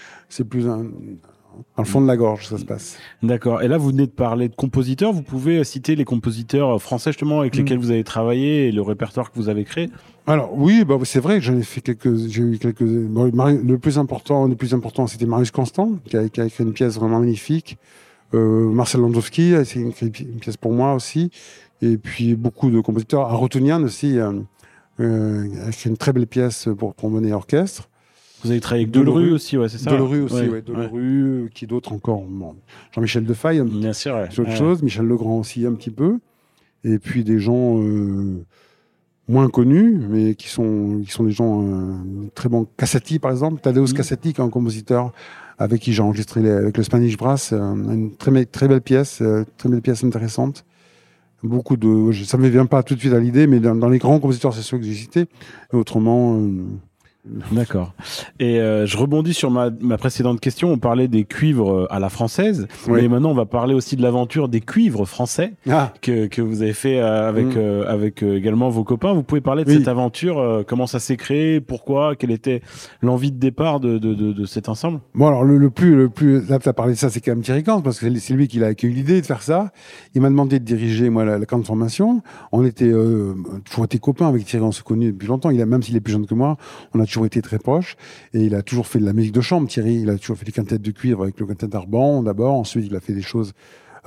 [0.44, 0.86] c'est plus un,
[1.76, 2.98] dans le fond de la gorge, ça se passe.
[3.22, 3.62] D'accord.
[3.62, 5.12] Et là, vous venez de parler de compositeurs.
[5.12, 7.82] Vous pouvez citer les compositeurs français justement avec lesquels mm.
[7.82, 9.90] vous avez travaillé et le répertoire que vous avez créé?
[10.28, 12.16] Alors oui, bah, c'est vrai que j'en ai fait quelques.
[12.28, 12.82] J'ai eu quelques.
[12.82, 17.20] le plus important, le plus important, c'était Marius Constant qui a, écrit une pièce vraiment
[17.20, 17.78] magnifique.
[18.34, 21.30] Euh, Marcel Landowski a écrit une pièce pour moi aussi.
[21.82, 23.22] Et puis beaucoup de compositeurs.
[23.22, 24.32] Arotonian aussi euh,
[25.00, 27.90] euh, a écrit une très belle pièce pour trombone et orchestre.
[28.44, 30.62] Vous avez travaillé avec Delerue aussi, ouais, c'est ça Delerue aussi, ouais.
[30.62, 32.24] Delerue, qui d'autres encore
[32.92, 34.84] Jean-Michel Defaille, Bien sûr, c'est autre chose.
[34.84, 36.20] Michel Legrand aussi, un petit peu.
[36.84, 38.44] Et puis des gens euh,
[39.30, 41.96] moins connus, mais qui sont, qui sont des gens euh,
[42.36, 42.68] très bons.
[42.78, 43.62] Cassati, par exemple.
[43.62, 43.94] Tadeusz mmh.
[43.94, 45.14] Cassati, qui est un compositeur
[45.58, 47.54] avec qui j'ai enregistré avec le Spanish Brass.
[47.54, 49.24] Euh, une très, très belle pièce,
[49.58, 50.66] très belle pièce intéressante
[51.44, 52.12] beaucoup de.
[52.24, 54.54] Ça ne me vient pas tout de suite à l'idée, mais dans, les grands compositeurs,
[54.54, 55.26] c'est ceux que j'ai cités.
[55.74, 56.40] autrement,
[57.26, 57.94] D'accord.
[58.40, 60.72] Et euh, je rebondis sur ma, ma, précédente question.
[60.72, 64.02] On parlait des cuivres euh, à la française, mais maintenant on va parler aussi de
[64.02, 65.94] l'aventure des cuivres français ah.
[66.02, 67.88] que, que vous avez fait euh, avec mm.
[67.88, 69.14] avec également vos copains.
[69.14, 72.62] Vous pouvez parler de cette aventure, comment ça s'est créé, pourquoi, quelle était
[73.02, 75.00] l'envie de départ de, de, de, de, cet ensemble?
[75.16, 77.64] Bon alors le, plus le plus apte à parler de ça, c'est quand même Thierry
[77.64, 79.72] Kant, parce que c'est lui qui a, eu l'idée de faire ça.
[80.14, 82.22] Il m'a demandé de diriger moi la, camp de formation.
[82.52, 82.92] On était
[83.64, 85.52] toujours été copains avec Thierry, on se connaît depuis longtemps.
[85.52, 86.58] Il a même s'il est plus jeune que moi,
[86.94, 87.96] on a toujours été très proches.
[88.34, 90.02] Et il a toujours fait de la musique de chambre, Thierry.
[90.02, 92.56] Il a toujours fait des quintettes de cuivre avec le quintet d'Arban d'abord.
[92.56, 93.54] Ensuite, il a fait des choses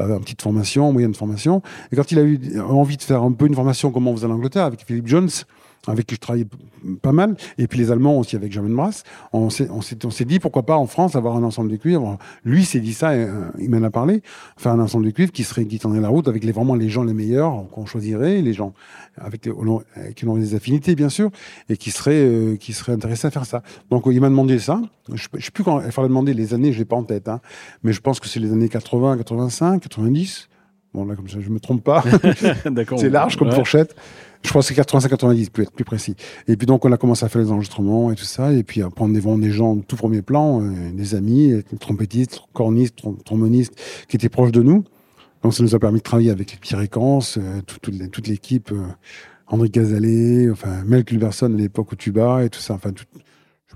[0.01, 1.63] euh, petite formation, moyenne formation.
[1.93, 4.27] Et quand il a eu envie de faire un peu une formation comme on faisait
[4.27, 5.31] en Angleterre avec Philippe Jones,
[5.87, 6.47] avec qui je travaillais
[7.03, 10.77] pas mal, et puis les Allemands aussi avec Germain Brass, on s'est, dit pourquoi pas
[10.77, 12.19] en France avoir un ensemble de cuivres.
[12.45, 14.23] Lui s'est dit ça, euh, il m'en a parlé,
[14.57, 16.89] faire un ensemble de cuivres qui serait qui tendrait la route avec les, vraiment les
[16.89, 18.75] gens les meilleurs qu'on choisirait, les gens
[19.19, 19.49] avec
[20.15, 21.31] qui ont des affinités bien sûr,
[21.69, 23.63] et qui seraient euh, qui seraient intéressés à faire ça.
[23.91, 24.81] Donc il m'a demandé ça.
[25.09, 27.29] Je, ne sais plus quand il fallait demander les années, je l'ai pas en tête,
[27.29, 27.41] hein,
[27.83, 30.49] mais je pense que c'est les années 80, 85, 90.
[30.95, 32.03] Bon là comme ça je me trompe pas.
[32.97, 33.95] c'est large comme fourchette.
[34.47, 36.15] Je crois que c'est 85-90, pour être plus précis.
[36.47, 38.81] Et puis donc, on a commencé à faire les enregistrements et tout ça, et puis
[38.81, 43.75] à prendre des, des gens de tout premier plan, euh, des amis, trompettistes, cornistes, trombonistes,
[44.09, 44.85] qui étaient proches de nous.
[45.43, 48.87] Donc ça nous a permis de travailler avec Pierre Écance, euh, toute, l'équipe, euh,
[49.49, 52.75] André Gazalet, enfin Mel Culberson à l'époque au tuba et tout ça.
[52.75, 53.05] Enfin, tout,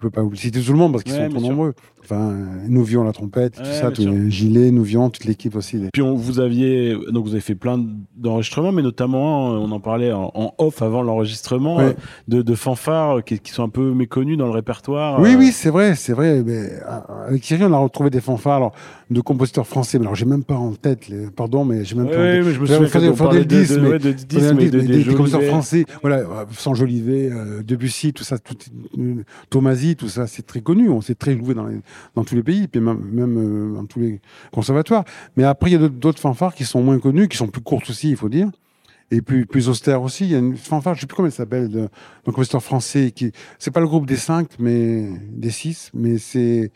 [0.01, 1.75] je peux pas oublier tout le monde parce qu'ils sont trop nombreux.
[2.03, 2.35] Enfin,
[2.67, 5.79] nous vions la trompette, tout ça, tous les gilets, nous vions toute l'équipe aussi.
[5.93, 7.79] Puis on, vous aviez donc vous avez fait plein
[8.17, 11.93] d'enregistrements, mais notamment on en parlait en, off avant l'enregistrement euh,
[12.27, 15.21] de, fanfares qui, sont un peu méconnus dans le répertoire.
[15.21, 16.43] Oui, oui, c'est vrai, c'est vrai.
[16.43, 18.73] Mais euh, avec Thierry, on a retrouvé des fanfares alors,
[19.11, 19.99] de compositeurs français.
[19.99, 22.17] Mais alors j'ai même pas en tête, les, pardon, mais j'ai même pas.
[22.17, 26.45] Oui, mais je me souviens de, le disque, mais, de, des, compositeurs français, voilà, euh,
[26.57, 27.31] sans Jolivet,
[27.63, 28.57] Debussy, tout ça, tout,
[29.51, 30.89] Tomasi, tout ça, c'est très connu.
[30.89, 31.81] On s'est très joué dans les
[32.15, 34.21] dans tous les pays, puis même, même euh, dans tous les
[34.53, 35.05] conservatoires.
[35.37, 37.89] Mais après, il y a d'autres fanfares qui sont moins connues, qui sont plus courtes
[37.91, 38.51] aussi, il faut dire,
[39.11, 40.25] et plus, plus austères aussi.
[40.25, 41.89] Il y a une fanfare, je ne sais plus comment elle s'appelle, d'un
[42.25, 46.73] compositeur français, qui c'est pas le groupe des cinq, mais des six, mais c'est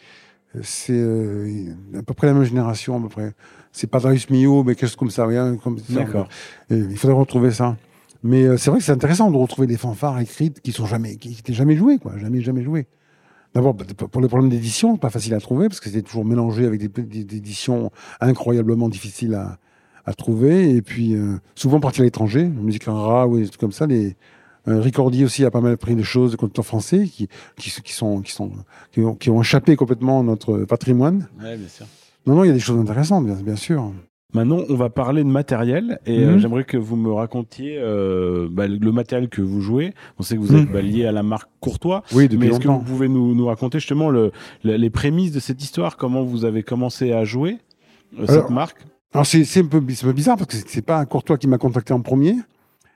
[0.62, 3.32] c'est euh, à peu près la même génération, à peu près.
[3.72, 5.26] C'est pas Darius Mio, mais quelque chose comme ça.
[5.62, 6.28] Comme D'accord.
[6.70, 7.76] Il faudrait retrouver ça.
[8.24, 11.16] Mais euh, c'est vrai que c'est intéressant de retrouver des fanfares écrites qui sont jamais,
[11.16, 12.86] qui n'étaient jamais jouées, quoi, jamais, jamais jouées.
[13.54, 16.80] D'abord, pour les problèmes d'édition, pas facile à trouver, parce que c'était toujours mélangé avec
[16.80, 19.58] des, éditions incroyablement difficiles à,
[20.06, 20.70] à trouver.
[20.70, 23.86] Et puis, euh, souvent parti à l'étranger, musique rare ou des trucs comme ça.
[23.86, 24.16] Les,
[24.66, 27.92] euh, Ricordi aussi a pas mal pris des choses de conducteurs français qui, qui, qui,
[27.92, 28.50] sont, qui, sont,
[28.92, 31.28] qui, ont, qui ont échappé complètement notre patrimoine.
[31.40, 31.86] Ouais, bien sûr.
[32.26, 33.92] Non, non, il y a des choses intéressantes, bien, bien sûr.
[34.34, 36.38] Maintenant, on va parler de matériel et euh, mhm.
[36.38, 39.94] j'aimerais que vous me racontiez euh, bah, le matériel que vous jouez.
[40.18, 40.78] On sait que vous êtes mhm.
[40.80, 42.02] lié à la marque Courtois.
[42.12, 44.32] Oui, depuis mais est-ce que vous pouvez nous, nous raconter justement le,
[44.64, 45.96] les prémices de cette histoire?
[45.96, 47.58] Comment vous avez commencé à jouer
[48.18, 48.84] euh, cette marque?
[49.12, 52.00] Alors c'est, un peu, peu bizarre parce que c'est pas Courtois qui m'a contacté en
[52.00, 52.34] premier.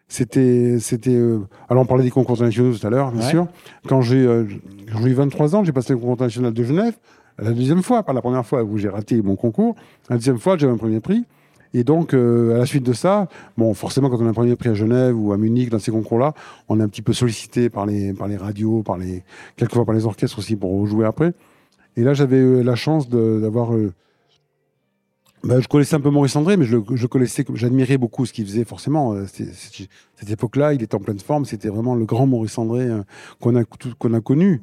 [0.08, 1.20] C'était, c'était.
[1.68, 3.46] alors on parlait des concours internationaux tout à l'heure, bien sûr.
[3.86, 6.94] Quand j'ai, j'ai eu 23 ans, j'ai passé le concours international de Genève
[7.38, 9.76] la deuxième fois, pas la première fois où j'ai raté mon concours.
[10.10, 11.24] La deuxième fois, j'avais un premier prix.
[11.74, 14.56] Et donc, euh, à la suite de ça, bon, forcément, quand on a un premier
[14.56, 16.34] prix à Genève ou à Munich, dans ces concours-là,
[16.68, 19.22] on est un petit peu sollicité par les, radios, par les,
[19.56, 21.32] quelquefois par les orchestres aussi pour jouer après.
[21.96, 23.74] Et là, j'avais euh, la chance d'avoir.
[23.74, 23.92] euh,
[25.44, 28.64] bah, je connaissais un peu Maurice André, mais je, connaissais, j'admirais beaucoup ce qu'il faisait,
[28.64, 29.14] forcément.
[29.26, 31.44] Cette époque-là, il était en pleine forme.
[31.44, 32.88] C'était vraiment le grand Maurice André
[33.40, 34.62] qu'on a, qu'on a connu.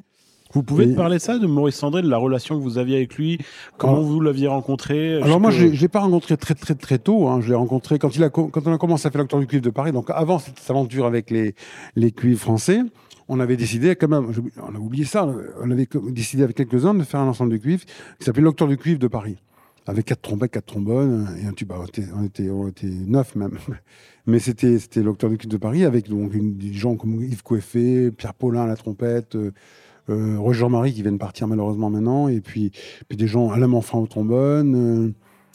[0.55, 2.95] Vous pouvez Et- parler de ça, de Maurice Sandré, de la relation que vous aviez
[2.95, 3.37] avec lui,
[3.77, 6.97] comment Alors- vous l'aviez rencontré Alors moi, je ne l'ai pas rencontré très très très
[6.97, 7.27] tôt.
[7.27, 7.41] hein.
[7.41, 9.47] Je l'ai rencontré quand, il a, co- quand on a commencé à faire l'acteur du
[9.47, 9.91] cuivre de Paris.
[9.91, 11.53] Donc avant cette aventure avec les,
[11.95, 12.79] les cuivres français,
[13.27, 15.27] on avait décidé quand même, on a oublié ça,
[15.61, 17.83] on avait décidé avec quelques-uns de faire un ensemble de cuivre
[18.19, 19.35] qui s'appelait l'acteur du cuivre de Paris.
[19.87, 21.71] Avec quatre trompettes, quatre trombones et un tube.
[21.77, 23.57] On était, on était, on était neuf même.
[24.25, 27.43] Mais c'était c'était l'acteur du cuivre de Paris avec donc une- des gens comme Yves
[27.43, 29.37] Coeffet, Pierre Paulin à la trompette,
[30.09, 32.71] euh, euh, Roger Jean-Marie qui vient de partir malheureusement maintenant, et puis,
[33.07, 35.13] puis des gens, Alain Manfin au trombone, euh,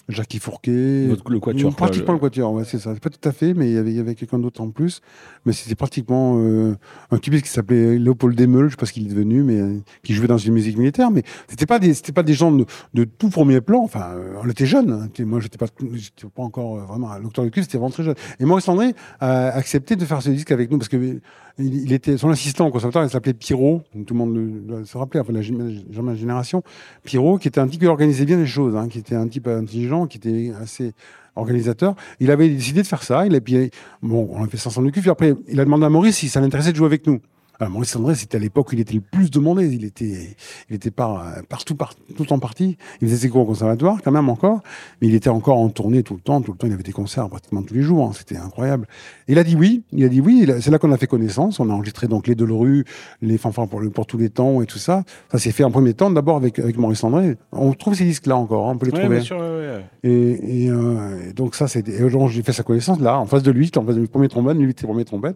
[0.09, 1.07] Jackie Fourquet.
[1.07, 2.93] Le quatuor, quoi, Pratiquement le- le quatuor, ouais, c'est ça.
[2.97, 5.03] Pas tout à fait, mais il y avait, quelqu'un d'autre en plus.
[5.47, 6.75] Mais c'était pratiquement euh,
[7.13, 9.79] un type qui s'appelait Léopold Demeul, je sais pas ce qu'il est devenu, mais euh,
[10.03, 11.13] qui jouait dans une musique militaire.
[11.13, 13.85] Mais c'était pas des, c'était pas des gens de, de tout premier plan.
[13.85, 14.91] Enfin, euh, on était jeunes.
[14.91, 15.25] hein.
[15.25, 18.03] Moi, j'étais pas, j'étais pas encore euh, vraiment à l'octobre du cuivre, c'était vraiment très
[18.03, 18.17] jeune.
[18.41, 21.21] Et Maurice André a accepté de faire ce disque avec nous parce que euh,
[21.61, 23.83] il, était son assistant au conservatoire, il s'appelait Pierrot.
[24.07, 26.62] Tout le monde se rappeler, enfin la, ma génération.
[27.05, 29.49] Pierrot, qui était un type qui organisait bien les choses, hein, qui était un type
[29.49, 30.92] intelligent, qui était assez
[31.37, 31.94] organisateur.
[32.18, 33.27] Il avait décidé de faire ça.
[33.27, 33.70] Il a, puis,
[34.03, 35.01] bon, on a fait ça ensemble du cul.
[35.01, 37.20] Puis après, il a demandé à Maurice si ça l'intéressait de jouer avec nous.
[37.61, 39.66] Alors, Maurice André, c'était à l'époque où il était le plus demandé.
[39.66, 40.35] Il était,
[40.70, 42.79] il était par, partout, par, tout en partie.
[43.03, 44.62] Il faisait ses cours au conservatoire, quand même encore.
[45.03, 46.40] Mais il était encore en tournée tout le temps.
[46.40, 48.07] Tout le temps, il avait des concerts pratiquement tous les jours.
[48.09, 48.12] hein.
[48.14, 48.87] C'était incroyable.
[49.29, 49.83] Et il a dit oui.
[49.92, 50.51] Il a dit oui.
[50.62, 51.61] C'est là qu'on a fait connaissance.
[51.61, 52.87] On a enregistré donc les Delorue,
[53.20, 55.05] les fanfares pour, tous les temps et tout ça.
[55.31, 57.37] Ça s'est fait en premier temps, d'abord avec, avec Maurice André.
[57.53, 58.70] On trouve ces disques-là encore.
[58.70, 58.73] hein.
[58.75, 59.16] On peut les Ouais, trouver.
[59.16, 59.85] bien sûr, ouais, ouais.
[60.03, 61.92] Et, et, euh, et donc ça, c'était.
[61.92, 64.29] Et aujourd'hui, j'ai fait sa connaissance là, en face de lui, en face de premier
[64.29, 65.35] trombone, lui était premier trombone.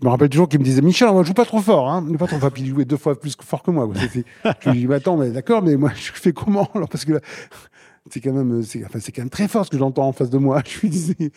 [0.00, 2.26] Je me rappelle toujours qu'il me disait Michel, on joue pas trop fort, hein, pas
[2.26, 2.50] trop fort.
[2.50, 3.88] Puis il jouait deux fois plus fort que moi.
[3.94, 7.20] je lui dis, attends, mais d'accord, mais moi, je fais comment Parce que
[8.10, 10.62] c'est quand même, c'est, quand même très fort ce que j'entends en face de moi.
[10.66, 11.30] Je lui disais.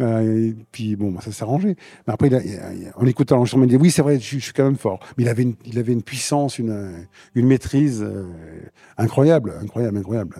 [0.00, 1.74] Euh, et puis bon, bah, ça s'est arrangé.
[2.06, 4.02] Mais après, il a- il a- il a- en écoutant l'enregistrement, il disait oui, c'est
[4.02, 5.00] vrai, je, suis- je quand même fort.
[5.16, 6.70] Mais il avait une, il avait une puissance, une,
[7.46, 8.26] maîtrise euh,
[8.98, 10.36] incroyable, incroyable, incroyable.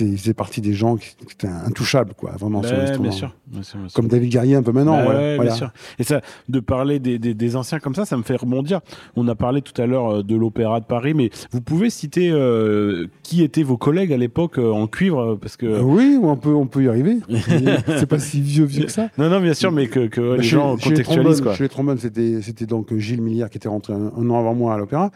[0.00, 3.02] Il faisait partie des gens qui, qui étaient intouchables, quoi, vraiment sur l'instrument.
[3.02, 3.94] bien sûr, bien sûr, bien sûr.
[3.94, 4.96] Comme David Guerrier un peu maintenant.
[4.96, 5.50] Bah voilà, ouais, voilà.
[5.50, 5.70] bien sûr.
[5.98, 8.80] Et ça, de parler des, des, des anciens comme ça, ça me fait rebondir.
[9.14, 12.30] On a parlé tout à l'heure euh, de l'Opéra de Paris, mais vous pouvez citer
[12.30, 16.36] euh, qui étaient vos collègues à l'époque euh, en cuivre, parce que Euh, oui, on
[16.36, 17.18] peut, on peut y arriver.
[17.98, 19.08] c'est pas si vieux, vieux que ça.
[19.18, 21.42] non, non, bien sûr, mais que, que Bah, les chez- gens contextualisent.
[21.56, 24.54] Chez les trombones, c'était, c'était donc Gilles Milliard qui était rentré un, un an avant
[24.54, 25.10] moi à l'opéra.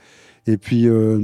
[0.48, 1.18] Et puis, euh,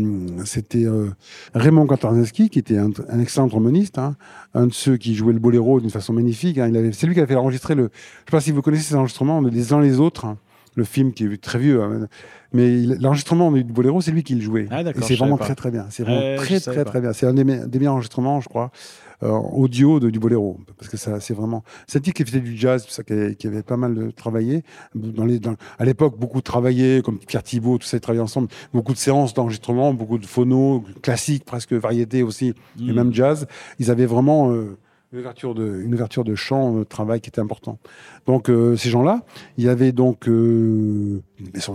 [0.44, 1.08] c'était euh,
[1.54, 4.16] Raymond Kantarzinski, qui était un, un excellent tromboniste, hein,
[4.54, 6.58] un de ceux qui jouait le boléro d'une façon magnifique.
[6.58, 6.70] hein.
[6.92, 7.84] C'est lui qui a fait enregistrer le.
[7.84, 10.26] Je sais pas si vous connaissez ces enregistrements, Les uns les autres.
[10.26, 10.36] hein.
[10.76, 12.08] Le film qui est très vieux, hein.
[12.52, 14.66] mais l'enregistrement du boléro, c'est lui qui le jouait.
[14.72, 15.86] Ah, Et c'est vraiment très très bien.
[15.90, 17.12] C'est vraiment très très très bien.
[17.12, 18.72] C'est un des, me- des meilleurs enregistrements, je crois,
[19.30, 21.62] audio de, du boléro, parce que ça, c'est vraiment.
[21.86, 24.62] Type qui faisait du jazz, tout ça, qui avait, qui avait pas mal de travaillé.
[24.94, 28.48] Dans les, dans- à l'époque, beaucoup travaillé, comme Pierre Thibault, tout ça, ils travaillaient ensemble.
[28.72, 32.48] Beaucoup de séances d'enregistrement, beaucoup de phonos, classiques, presque variété aussi,
[32.80, 32.94] et Mm.
[32.94, 33.46] même jazz.
[33.78, 34.76] Ils avaient vraiment euh,
[35.12, 37.78] une ouverture de, une ouverture de champ, de travail qui était important.
[38.26, 39.22] Donc euh, ces gens-là,
[39.56, 41.20] il y avait donc euh,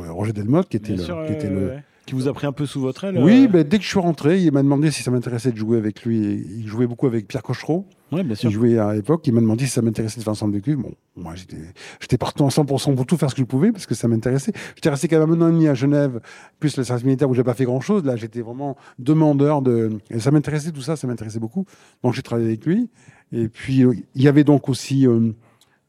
[0.09, 1.83] Roger Delmotte qui était, Bien le, sûr, qui ouais, était ouais, le, ouais.
[2.09, 3.99] Qui vous a pris un peu sous votre aile oui, ben, dès que je suis
[3.99, 6.43] rentré, il m'a demandé si ça m'intéressait de jouer avec lui.
[6.57, 7.85] Il jouait beaucoup avec Pierre Cochereau.
[8.11, 8.49] ouais, bien sûr.
[8.49, 9.27] Il jouait à l'époque.
[9.27, 10.81] Il m'a demandé si ça m'intéressait de faire ensemble de cuivre.
[10.81, 11.57] Bon, moi, j'étais,
[11.99, 14.53] j'étais partant à 100% pour tout faire ce que je pouvais parce que ça m'intéressait.
[14.73, 16.19] J'étais resté quand même un an et demi à Genève,
[16.59, 18.03] plus le service militaire où j'ai pas fait grand chose.
[18.03, 19.91] Là, j'étais vraiment demandeur de.
[20.09, 21.65] Et ça m'intéressait tout ça, ça m'intéressait beaucoup.
[22.03, 22.89] Donc, j'ai travaillé avec lui.
[23.31, 25.05] Et puis, euh, il y avait donc aussi.
[25.05, 25.31] euh,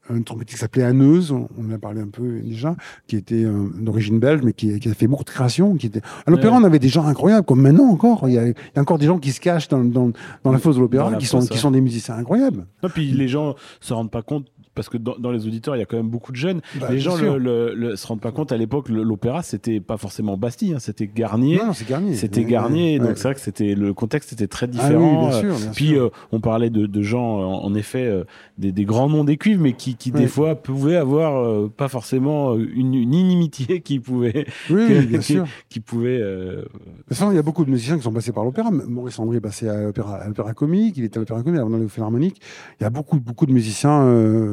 [0.09, 2.75] un trompettiste qui s'appelait Anneuse, on on en a parlé un peu déjà,
[3.07, 5.75] qui était euh, d'origine belge, mais qui, qui a fait beaucoup de créations.
[5.75, 6.01] Qui était...
[6.25, 6.61] À l'opéra, Ouais.
[6.63, 8.27] on avait des gens incroyables, comme maintenant encore.
[8.27, 10.11] Il y a, il y a encore des gens qui se cachent dans, dans,
[10.43, 12.65] dans la fosse de l'opéra, qui, sont, qui sont des musiciens incroyables.
[12.83, 15.79] Non, puis les gens se rendent pas compte parce que dans, dans les auditeurs, il
[15.79, 16.61] y a quand même beaucoup de jeunes.
[16.79, 17.37] Bah, les gens sûr.
[17.37, 18.89] le, le- le- se rendent pas compte à l'époque.
[18.89, 21.57] L'opéra, c'était pas forcément Bastille, hein, c'était Garnier.
[21.57, 22.15] Non, c'est Garnier.
[22.15, 23.05] C'était Garnier, ouais.
[23.07, 25.27] donc c'est vrai que c'était le contexte était très Ah oui, différent.
[25.29, 28.23] bien euh, sûr, bien Puis euh, on parlait de, de gens, euh, en effet, euh,
[28.57, 31.87] des, des grands noms des cuivres, mais qui, qui des fois pouvaient avoir euh, pas
[31.87, 35.45] forcément une, une inimitié qui pouvait, oui, que- bien qui- sûr.
[35.69, 36.19] qui pouvait.
[36.19, 36.67] De
[37.07, 38.71] toute façon, il y a beaucoup de musiciens qui sont passés par l'opéra.
[38.71, 41.69] Maurice André est passé à l'opéra, à l'opéra comique, il était à l'opéra comique, avant
[41.69, 42.41] d'aller au philharmonique.
[42.79, 44.01] Il y a beaucoup, beaucoup de musiciens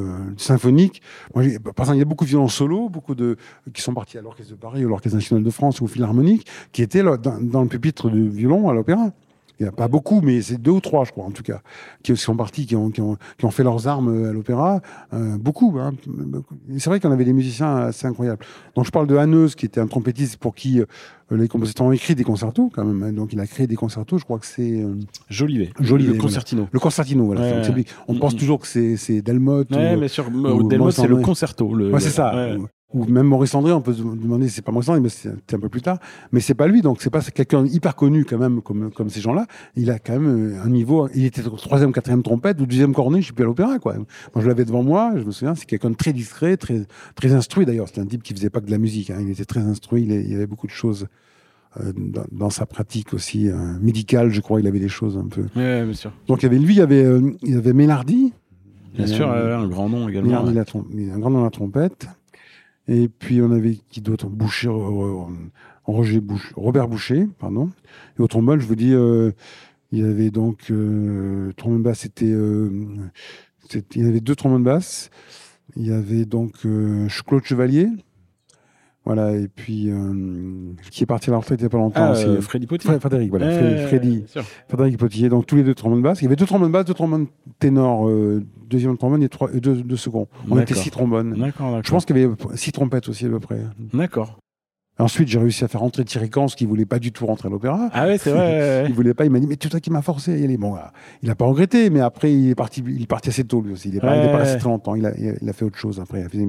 [0.09, 1.03] euh, symphoniques.
[1.35, 3.37] Moi, j'ai- par exemple, il y a beaucoup de violons solo, beaucoup de
[3.73, 6.47] qui sont partis à l'Orchestre de Paris ou l'Orchestre national de France ou au philharmonique,
[6.73, 9.11] qui étaient là, dans le pupitre du violon à l'opéra.
[9.61, 11.63] Il n'y a pas beaucoup, mais c'est deux ou trois, je crois, en tout cas,
[12.05, 14.81] qui sont partis, qui ont, qui ont, qui ont fait leurs armes à l'opéra.
[15.13, 15.77] Euh, beaucoup.
[15.81, 15.95] Hein.
[16.79, 18.45] C'est vrai qu'on avait des musiciens assez incroyables.
[18.77, 20.85] Donc je parle de Hanneuse, qui était un trompettiste pour qui euh,
[21.31, 23.03] les compositeurs ont écrit des concertos, quand même.
[23.03, 23.13] Hein.
[23.13, 24.81] Donc il a créé des concertos, je crois que c'est.
[24.83, 24.95] Euh,
[25.29, 25.71] Jolivet.
[25.81, 26.13] Jolivet.
[26.13, 26.69] Le concertino.
[26.71, 27.41] Le concertino, voilà.
[27.41, 27.85] Ouais, Donc, ouais.
[28.07, 29.71] On pense toujours que c'est Delmotte.
[29.73, 31.75] Ouais, ou- mais sur Delmotte, c'est le concerto.
[31.75, 32.33] Le, Ouais, c'est ça.
[32.95, 35.61] Ou, même Maurice André, on peut se demander, c'est pas Maurice André, mais c'était un
[35.61, 35.99] peu plus tard.
[36.33, 39.11] Mais c'est pas lui, donc c'est pas c'est quelqu'un hyper connu quand même, comme, comme
[39.11, 39.47] ces gens-là.
[39.77, 41.07] Il a quand même euh, un niveau.
[41.15, 43.95] Il était troisième, quatrième trompette ou deuxième cornet, je suis plus à l'opéra, quoi.
[43.95, 47.33] Moi, je l'avais devant moi, je me souviens, c'est quelqu'un de très discret, très, très
[47.35, 47.89] instruit d'ailleurs.
[47.89, 49.19] C'était un type qui faisait pas que de la musique, hein.
[49.21, 51.09] il était très instruit, il, avait beaucoup de choses.
[51.79, 55.29] euh, dans, dans sa pratique aussi euh, médicale, je crois, il avait des choses un
[55.29, 55.43] peu.
[55.55, 56.11] Ouais, bien sûr.
[56.27, 58.33] Donc il y avait lui, il y avait, euh, il y avait Mélardi,
[58.95, 60.29] Bien sûr, un grand nom également.
[60.29, 61.05] Mélardi, ouais.
[61.07, 62.09] la un grand nom à la trompette.
[62.89, 64.27] Et puis on avait qui d'autre?
[64.29, 65.25] Boucher, euh,
[65.85, 67.71] Roger Boucher, Robert Boucher, pardon.
[68.19, 69.33] Et au trombone, je vous dis, euh,
[69.93, 72.71] il y avait donc euh, trombone basse, c'était, euh,
[73.95, 75.11] il y avait deux trombones basses.
[75.77, 77.89] Il y avait donc euh, Claude Chevalier,
[79.09, 82.01] voilà, et puis euh, qui est parti à la retraite il n'y a pas longtemps
[82.05, 82.27] Ah, aussi.
[82.27, 82.91] euh, Freddy Potier.
[82.91, 83.87] Fred- Frédéric, voilà, Ouais.
[84.69, 86.21] Frédéric Potier, donc tous les deux trombones basses.
[86.21, 87.27] Il y avait deux trombones basses, deux trombones
[87.59, 90.29] ténors, euh, deuxième trombone et trois, deux, deux seconds.
[90.51, 91.31] On était six trombones.
[91.31, 91.81] D'accord, d'accord.
[91.85, 93.61] Je pense qu'il y avait six trompettes aussi à peu près.
[93.95, 94.39] D'accord.
[95.01, 97.51] Ensuite, j'ai réussi à faire rentrer Thierry Cans, qui voulait pas du tout rentrer à
[97.53, 97.89] l'opéra.
[97.93, 98.41] Ah ouais, c'est vrai.
[98.41, 98.93] ouais, Il ouais.
[98.97, 100.57] voulait pas, il m'a dit, mais c'est toi qui m'as forcé à y aller.
[100.57, 100.75] Bon,
[101.23, 103.73] il a pas regretté, mais après, il est parti, il est parti assez tôt, lui
[103.73, 103.89] aussi.
[103.91, 104.43] Il est pas, il est pas Ouais.
[104.43, 104.97] resté très longtemps.
[104.97, 106.21] Il a, il a fait autre chose après.
[106.21, 106.47] Il a fait des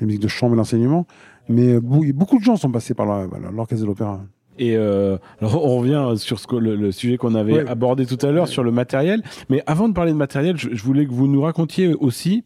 [0.00, 1.06] des musiques de chambre et d'enseignement.
[1.48, 4.20] Mais euh, beaucoup de gens sont passés par la- l'orchestre de l'opéra.
[4.60, 7.68] Et euh, alors on revient sur ce que, le, le sujet qu'on avait Ouais.
[7.68, 9.22] abordé tout à l'heure sur le matériel.
[9.48, 12.42] Mais avant de parler de matériel, je, je voulais que vous nous racontiez aussi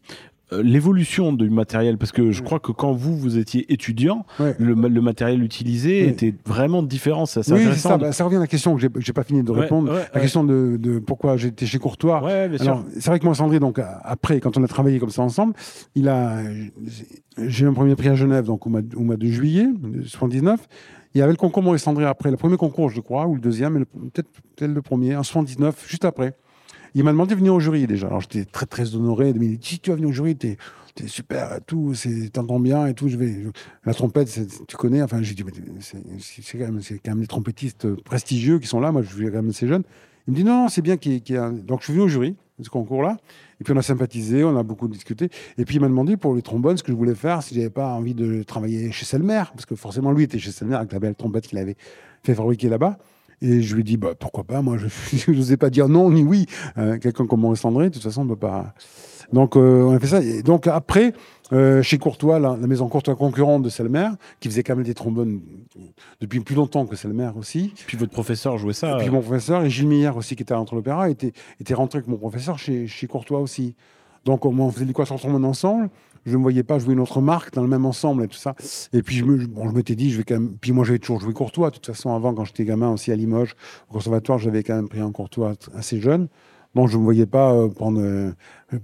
[0.51, 4.55] l'évolution du matériel parce que je crois que quand vous vous étiez étudiant, Ouais.
[4.59, 6.09] le, ma- le matériel utilisé Ouais.
[6.09, 7.23] était vraiment différent.
[7.23, 7.97] Assez Oui, ça.
[7.97, 9.91] Bah, ça revient à la question que j'ai pas fini de répondre.
[9.93, 12.21] ouais, La question de, de pourquoi j'étais chez Courtois.
[12.99, 15.53] C'est vrai que moi, Sandré, donc, après, quand on a travaillé comme ça ensemble,
[15.95, 16.37] il a,
[17.37, 19.67] j'ai eu un premier prix à Genève, donc, au mois, de- au mois de juillet,
[20.05, 20.67] 79.
[21.15, 23.41] Il y avait le concours Maurice Sandré après, le premier concours, je crois, ou le
[23.41, 26.33] deuxième, peut-être peut le premier, en 79, juste après.
[26.95, 28.07] Il m'a demandé de venir au jury déjà.
[28.07, 29.29] Alors, j'étais très, très honoré.
[29.29, 30.57] Il m'a dit, si tu vas venir au jury, t'es,
[30.93, 31.93] t'es super, et tout,
[32.31, 33.09] t'entends bien et tout,
[33.85, 35.01] la trompette, tu connais?
[35.01, 35.43] Enfin, j'ai dit,
[35.79, 36.65] c'est, quand
[37.03, 38.91] quand même des trompettistes prestigieux qui sont là.
[38.91, 39.83] Moi, je suis quand même assez jeune.
[40.27, 42.05] Il me dit, non, c'est bien qu'il qu'il y ait un- Donc, je suis venu
[42.05, 43.17] au jury de ce concours-là.
[43.59, 45.29] Et puis, on a sympathisé, on a beaucoup discuté.
[45.57, 47.69] Et puis, il m'a demandé pour les trombones ce que je voulais faire, si j'avais
[47.71, 49.43] pas envie de travailler chez Selmer.
[49.53, 51.75] Parce que forcément, lui était chez Selmer avec la belle trompette qu'il avait
[52.23, 52.99] fait fabriquer là-bas.
[53.41, 54.77] Et je lui dit, bah, pourquoi pas, moi,
[55.13, 56.45] je n'osais pas dire non ni oui.
[56.77, 58.73] Euh, Quelqu'un comme Maurice André, de toute façon, on ne peut pas.
[59.31, 60.21] Donc, euh, on a fait ça.
[60.21, 61.13] Et donc, après,
[61.51, 64.93] euh, chez Courtois, la, la maison Courtois concurrente de Selmer, qui faisait quand même des
[64.93, 65.41] trombones
[66.21, 67.73] depuis plus longtemps que Selmer aussi.
[67.87, 68.97] Puis votre professeur jouait ça.
[68.97, 71.97] Et puis mon professeur, et Gilles Meillard aussi, qui était entre l'opéra, était, était rentré
[71.97, 73.75] avec mon professeur chez, chez Courtois aussi.
[74.25, 75.89] Donc, on, faisait du quatuor trombone ensemble.
[76.25, 78.37] Je ne me voyais pas jouer une autre marque dans le même ensemble et tout
[78.37, 78.55] ça.
[78.93, 80.55] Et puis, je me, bon, je m'étais dit, je vais quand même.
[80.59, 81.69] Puis moi, j'avais toujours joué Courtois.
[81.69, 83.55] De toute façon, avant, quand j'étais gamin aussi à Limoges,
[83.89, 86.27] au conservatoire, j'avais quand même pris un Courtois assez jeune.
[86.75, 87.99] Donc, je ne me voyais pas euh, prendre.
[88.01, 88.31] euh,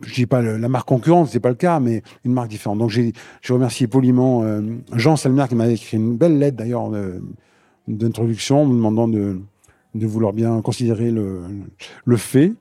[0.03, 2.77] je dis pas la marque concurrente, c'est pas le cas, mais une marque différente.
[2.77, 3.13] Donc, j'ai
[3.49, 4.61] remercié poliment euh,
[4.93, 6.91] Jean Salmer qui m'avait écrit une belle lettre d'ailleurs
[7.87, 9.39] d'introduction, me demandant de,
[9.95, 12.53] vouloir bien considérer le fait.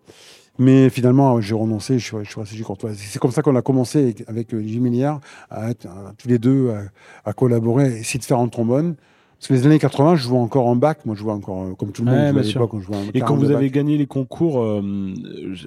[0.59, 3.05] Mais finalement, j'ai renoncé, je suis, resté.
[3.09, 5.75] C'est comme ça qu'on a commencé avec, euh, Jim Milliard à à-
[6.19, 8.97] tous les deux à, à collaborer, essayer de faire un trombone.
[9.39, 11.07] Parce que les années 80, je jouais encore en bac.
[11.07, 12.35] Moi, je jouais encore euh, comme tout le monde.
[12.35, 13.75] Ouais, je jouais à l'époque, on jouait en Et quand 42 vous avez bac.
[13.75, 14.83] gagné les concours, euh,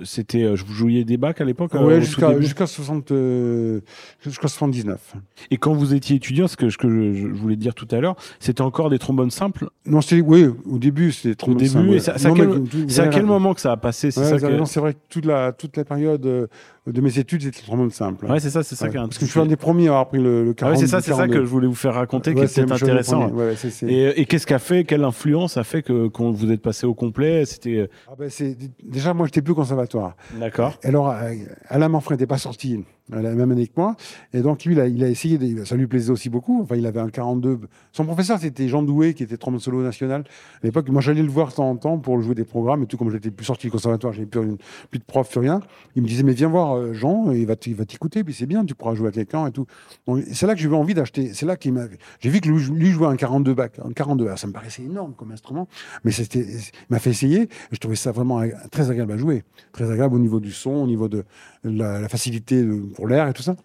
[0.04, 3.80] c'était, euh, vous jouiez des bacs à l'époque euh, tout jusqu'à début jusqu'à 60, euh,
[4.20, 5.16] jusqu'à 79.
[5.52, 8.02] Et quand vous étiez étudiant, ce que, ce que je, je voulais dire tout à
[8.02, 9.70] l'heure, c'était encore des trombones simples?
[9.86, 13.72] Non, c'était, oui, au début, c'était trop Au début, C'est à quel moment que ça
[13.72, 14.12] a passé?
[14.12, 14.80] C'est Ouais, que...
[14.80, 16.48] vrai que toute la, toute la période euh,
[16.88, 18.26] de mes études, c'était trombone simple.
[18.26, 18.92] Ouais, c'est ça, c'est ça Ouais.
[18.92, 20.54] qui est Parce que je suis un des premiers à avoir pris le, le Ah
[20.56, 20.74] 40.
[20.76, 21.34] ouais, c'est ça, c'est ça 42.
[21.40, 23.30] que je voulais vous faire raconter, Ouais, qui était intéressant.
[23.30, 23.54] Ouais,
[23.88, 26.96] Et, et qu'est-ce qu'a fait, quelle influence a fait que quand vous êtes passé au
[26.96, 30.16] complet C'était Ah ben, c'est- déjà, moi, j'étais plus conservatoire.
[30.40, 30.80] d'accord.
[30.84, 31.34] Et Alors, euh,
[31.68, 33.96] Alain Manfred n'était pas sorti euh, la même année que moi.
[34.34, 36.62] Et donc, lui, il a, essayé, ça lui plaisait aussi beaucoup.
[36.62, 37.60] Enfin, il avait un 42.
[37.92, 40.24] Son professeur, c'était Jean Doué, qui était trombone solo national.
[40.64, 42.86] À l'époque, moi, j'allais le voir de temps en temps pour jouer des programmes et
[42.86, 42.98] tout.
[42.98, 44.56] Comme j'étais plus sorti du conservatoire, j'avais plus,
[44.90, 45.60] plus de prof, plus rien.
[45.96, 48.76] Il me disait, mais viens voir euh, Jean, il va t'écouter, puis c'est bien, tu
[48.76, 49.66] pourras jouer à quelqu'un et tout.
[50.08, 51.34] Donc, c'est là que j'ai eu envie d'acheter.
[51.34, 51.86] C'est là qu'il m'a.
[52.20, 54.26] J'ai vu que lui, jouait un 42 bac, un 42.
[54.26, 55.68] Alors, ça me paraissait énorme comme instrument,
[56.04, 57.50] mais c'était, il m'a fait essayer.
[57.72, 59.44] Je trouvais ça vraiment ag- très agréable à jouer,
[59.74, 61.26] très agréable au niveau du son, au niveau de
[61.64, 63.56] la, la facilité de- pour l'air et tout ça.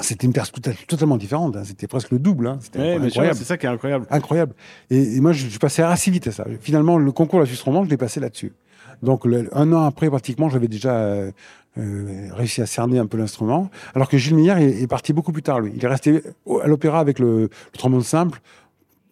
[0.00, 0.52] c'était une perce
[0.86, 1.56] totalement différente.
[1.56, 1.62] Hein.
[1.64, 2.46] C'était presque le double.
[2.46, 2.58] Hein.
[2.60, 3.36] C'était Ouais, incroyable.
[3.36, 4.06] c'est ça qui est incroyable.
[4.10, 4.54] Incroyable.
[4.90, 6.44] Et, et moi, je, je passais assez vite à ça.
[6.60, 8.52] Finalement, le concours de la Suisse romande, je l'ai passé là-dessus.
[9.02, 11.32] Donc, le- un an après, pratiquement, j'avais déjà euh,
[11.78, 13.70] euh, réussi à cerner un peu l'instrument.
[13.94, 15.72] Alors que Gilles Millière est, est parti beaucoup plus tard, lui.
[15.74, 18.40] Il est resté au- à l'opéra avec le, le trombone simple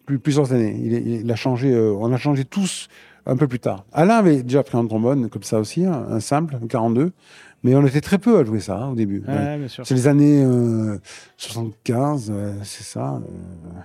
[0.05, 0.73] plus, plusieurs années.
[0.81, 2.87] Il, est- il a changé, euh, on a changé tous
[3.25, 3.83] un peu plus tard.
[3.91, 7.11] Alain avait déjà pris un trombone comme ça aussi, un, un simple, un 42.
[7.67, 9.21] Mais on était très peu à jouer ça hein, au début.
[9.27, 9.57] Ouais, Ouais.
[9.57, 9.85] bien sûr.
[9.85, 10.97] C'est les années euh,
[11.35, 13.15] 75, euh, c'est ça.
[13.15, 13.81] euh,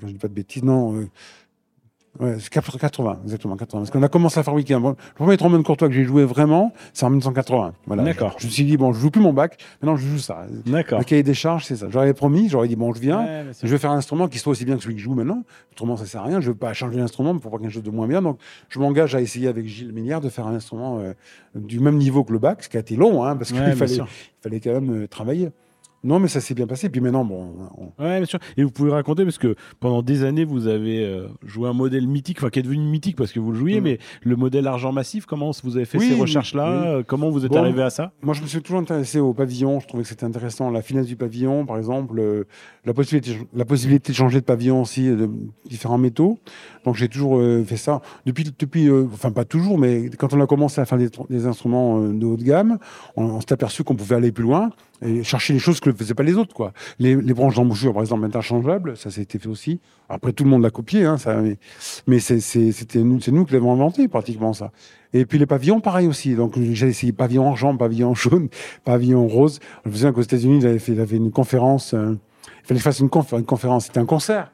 [0.00, 1.08] quand je dis pas de bêtises, non.
[2.20, 3.80] Ouais, c'est 80, exactement, 80.
[3.80, 4.74] Parce qu'on a commencé à fabriquer.
[4.74, 7.72] un- Le premier trombone courtois que j'ai joué vraiment, c'est en 1980.
[7.86, 8.02] Voilà.
[8.04, 8.34] D'accord.
[8.38, 10.46] Je me suis dit, bon, je joue plus mon bac, maintenant je joue ça.
[10.66, 10.98] D'accord.
[10.98, 11.86] Le cahier des charges, c'est ça.
[11.90, 13.24] J'aurais promis, j'aurais dit, bon, je viens.
[13.24, 13.44] Ouais.
[13.62, 15.42] Je vais faire un instrument qui soit aussi bien que celui que je joue maintenant.
[15.72, 16.40] Autrement, ça sert à rien.
[16.40, 18.22] Je veux pas changer l'instrument pour voir quelque chose de moins bien.
[18.22, 18.38] Donc,
[18.68, 21.12] je m'engage à essayer avec Gilles Milliard de faire un instrument euh,
[21.54, 23.72] du même niveau que le bac, ce qui a été long, hein, parce qu'il Ouais,
[23.74, 24.02] fallait, il
[24.42, 25.50] fallait quand même euh, travailler.
[26.04, 26.88] Non, mais ça s'est bien passé.
[26.90, 27.48] Puis maintenant, bon,
[27.78, 28.38] on- Ouais, bien sûr.
[28.56, 32.06] Et vous pouvez raconter, parce que pendant des années, vous avez euh, joué un modèle
[32.06, 33.84] mythique, enfin qui est devenu mythique parce que vous le jouiez, Mm.
[33.84, 36.70] mais le modèle argent massif, comment vous avez fait Oui, ces recherches-là?
[36.82, 36.86] oui.
[36.88, 37.58] Euh, Comment vous êtes Bon.
[37.58, 38.12] arrivé à ça?
[38.22, 39.80] moi, je me suis toujours intéressé au pavillon.
[39.80, 40.70] Je trouvais que c'était intéressant.
[40.70, 42.44] La finesse du pavillon, par exemple, euh,
[42.84, 45.30] la, possibilité, la possibilité de changer de pavillon aussi, euh, de
[45.68, 46.38] différents métaux.
[46.84, 48.02] Donc, j'ai toujours euh, fait ça.
[48.26, 51.26] Depuis, depuis euh, enfin, pas toujours, mais quand on a commencé à faire des, tr-
[51.30, 52.78] des instruments de haut de gamme,
[53.16, 54.70] on, on s'est aperçu qu'on pouvait aller plus loin
[55.02, 56.54] et chercher les choses que ne faisaient pas les autres.
[56.54, 56.72] Quoi.
[56.98, 59.80] Les, les branches d'embouchure, par exemple, interchangeables, ça, c'était fait aussi.
[60.08, 61.58] Après, tout le monde l'a copié, hein, ça, mais,
[62.06, 62.38] mais c'est,
[62.96, 64.70] nous, nous qui l'avons inventé, pratiquement, ça.
[65.12, 66.34] Et puis les pavillons, pareil aussi.
[66.34, 68.48] Donc j'ai essayé pavillon argent, pavillon jaune,
[68.84, 69.60] pavillon rose.
[69.84, 71.94] Je me souviens qu'aux États-Unis, il avait fait, avait une conférence.
[71.94, 72.16] euh,
[72.46, 73.86] il fallait que je fasse une conférence.
[73.86, 74.50] C'était un concert.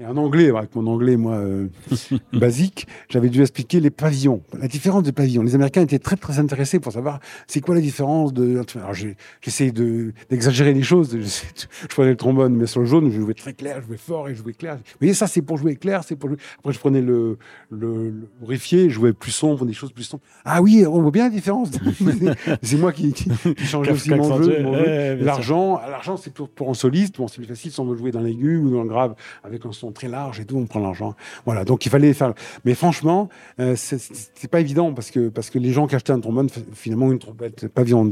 [0.00, 1.68] Et en anglais, avec mon anglais, moi, euh,
[2.32, 5.44] basique, j'avais dû expliquer les pavillons, la différence des pavillons.
[5.44, 8.60] Les Américains étaient très, très intéressés pour savoir c'est quoi la différence de.
[8.74, 11.16] Alors, de, d'exagérer les choses.
[11.16, 14.28] Je, prenais le trombone, mais sur le jaune, je jouais très clair, je jouais fort
[14.28, 14.78] et je jouais clair.
[14.78, 16.38] Vous voyez, ça, c'est pour jouer clair, c'est pour jouer.
[16.58, 17.38] Après, je prenais le,
[17.70, 20.24] le, le rifier, je jouais plus sombre, des choses plus sombres.
[20.44, 21.70] Ah oui, on voit bien la différence.
[22.62, 24.66] c'est moi qui, qui, qui changeais aussi mon jeu.
[24.66, 25.16] ouais.
[25.18, 27.16] L'argent, l'argent, c'est pour, pour un soliste.
[27.16, 29.14] Bon, c'est plus facile si on veut jouer dans l'aigu ou dans le grave
[29.44, 31.14] avec un son très large et tout, on prend l'argent.
[31.46, 31.64] Voilà.
[31.64, 32.34] Donc, il fallait faire.
[32.64, 33.28] Mais franchement,
[33.60, 37.10] euh, c'est- pas évident parce que, parce que les gens qui achetaient un trombone, finalement,
[37.10, 38.10] une trompette pavillon,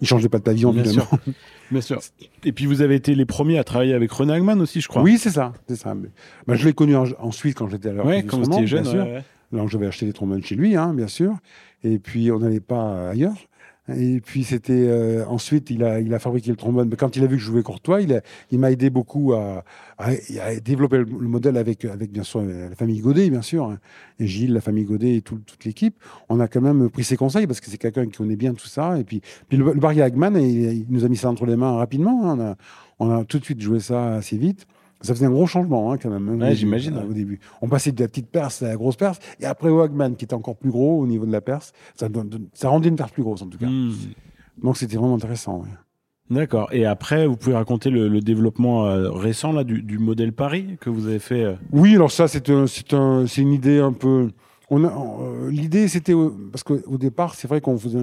[0.00, 1.08] ils changeaient pas de pavillon, Bien évidemment.
[1.70, 2.00] Bien sûr.
[2.44, 5.02] Et puis vous avez été les premiers à travailler avec René Hagman aussi, je crois.
[5.02, 5.94] Oui, c'est ça, c'est ça.
[5.94, 6.08] Mais,
[6.46, 8.82] bah, je l'ai connu en- ensuite quand j'étais à l'heure Ouais, quand vous étiez jeune.
[8.82, 9.04] bien sûr.
[9.04, 11.34] ouais, j'avais acheté des trombones chez lui, hein, bien sûr.
[11.84, 13.34] Et puis on n'allait pas ailleurs.
[13.88, 16.88] Et puis c'était euh, ensuite il a il a fabriqué le trombone.
[16.88, 18.20] Mais quand il a vu que je jouais Courtois, il a-
[18.52, 19.64] il m'a aidé beaucoup à,
[19.98, 20.10] à,
[20.40, 23.78] à développer le, le modèle avec avec bien sûr la famille Godet, bien sûr, hein.
[24.20, 25.96] et Gilles, la famille Godet et tout- toute l'équipe.
[26.28, 28.68] On a quand même pris ses conseils parce que c'est quelqu'un qui connaît bien tout
[28.68, 28.98] ça.
[29.00, 31.56] Et puis, puis le, le Barry Hagman, il, il nous a mis ça entre les
[31.56, 32.30] mains rapidement.
[32.30, 32.36] hein.
[32.38, 32.56] On a
[33.00, 34.64] on a tout de suite joué ça assez vite.
[35.02, 36.28] Ça faisait un gros changement hein, quand même.
[36.28, 37.10] hein, Ouais, j'imagine, euh, ouais.
[37.10, 39.80] Au début, on passait de la petite perce à la grosse perce, et après au
[39.80, 42.08] Hagman qui était encore plus gros au niveau de la perce, ça,
[42.68, 43.66] rendait une perce plus grosse en tout cas.
[43.66, 43.92] Hmm.
[44.62, 45.60] Donc c'était vraiment intéressant.
[45.62, 45.68] ouais.
[46.30, 46.68] D'accord.
[46.72, 50.76] Et après, vous pouvez raconter le, le développement euh, récent là, du, du modèle Paris
[50.80, 51.42] que vous avez fait.
[51.44, 54.30] euh, Oui, alors ça c'est un, c'est un, c'est une idée un peu.
[54.70, 57.98] On a, euh, l'idée c'était euh, parce qu'au départ c'est vrai qu'on faisait,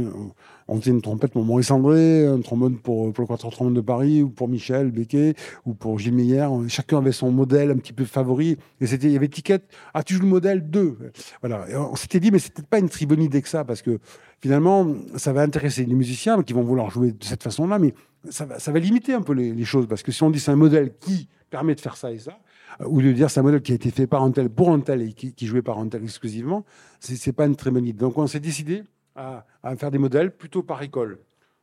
[0.68, 4.22] on une trompette pour Maurice André, un trombone pour, pour le quatuor trombone de Paris
[4.22, 5.36] ou pour Michel Becquet
[5.66, 6.47] ou pour Gilles Meyer.
[6.68, 9.64] Chacun avait son modèle un petit peu favori et c'était il y avait étiquette.
[9.93, 10.97] Ah tu joues le modèle 2
[11.41, 11.66] Voilà.
[11.91, 13.99] On s'était dit mais c'était pas une bonne idée que ça parce que
[14.41, 17.93] finalement ça va intéresser les musiciens qui vont vouloir jouer de cette façon-là, mais
[18.30, 20.55] ça va, limiter un peu les, les choses parce que si on dit c'est un
[20.57, 22.49] modèle qui permet de faire ça et ça, euh,
[22.86, 24.80] ou de dire c'est un modèle qui a été fait par un tel pour un
[24.80, 26.66] tel et qui, qui jouait par un tel exclusivement,
[27.00, 28.00] c'est pas une très bonne idée.
[28.00, 28.84] Donc on s'est décidé
[29.16, 31.20] à, faire des modèles plutôt par école.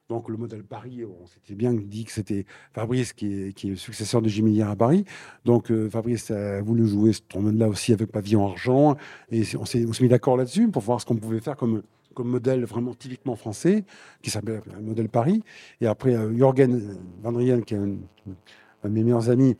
[0.08, 4.22] Donc le modèle Paris, on s'était bien dit que c'était Fabrice qui est, le successeur
[4.22, 5.04] de Jimmy Milliard à Paris.
[5.44, 8.96] Donc euh, Fabrice a voulu jouer ce trombone-là aussi avec pavillon argent.
[9.32, 11.82] Et on s'est mis d'accord là-dessus pour voir ce qu'on pouvait faire comme,
[12.18, 13.84] modèle vraiment typiquement français,
[14.22, 15.42] qui s'appelle le modèle Paris.
[15.80, 19.56] Et après, euh, Jorgen Van Ryen, qui est un de mes meilleurs amis,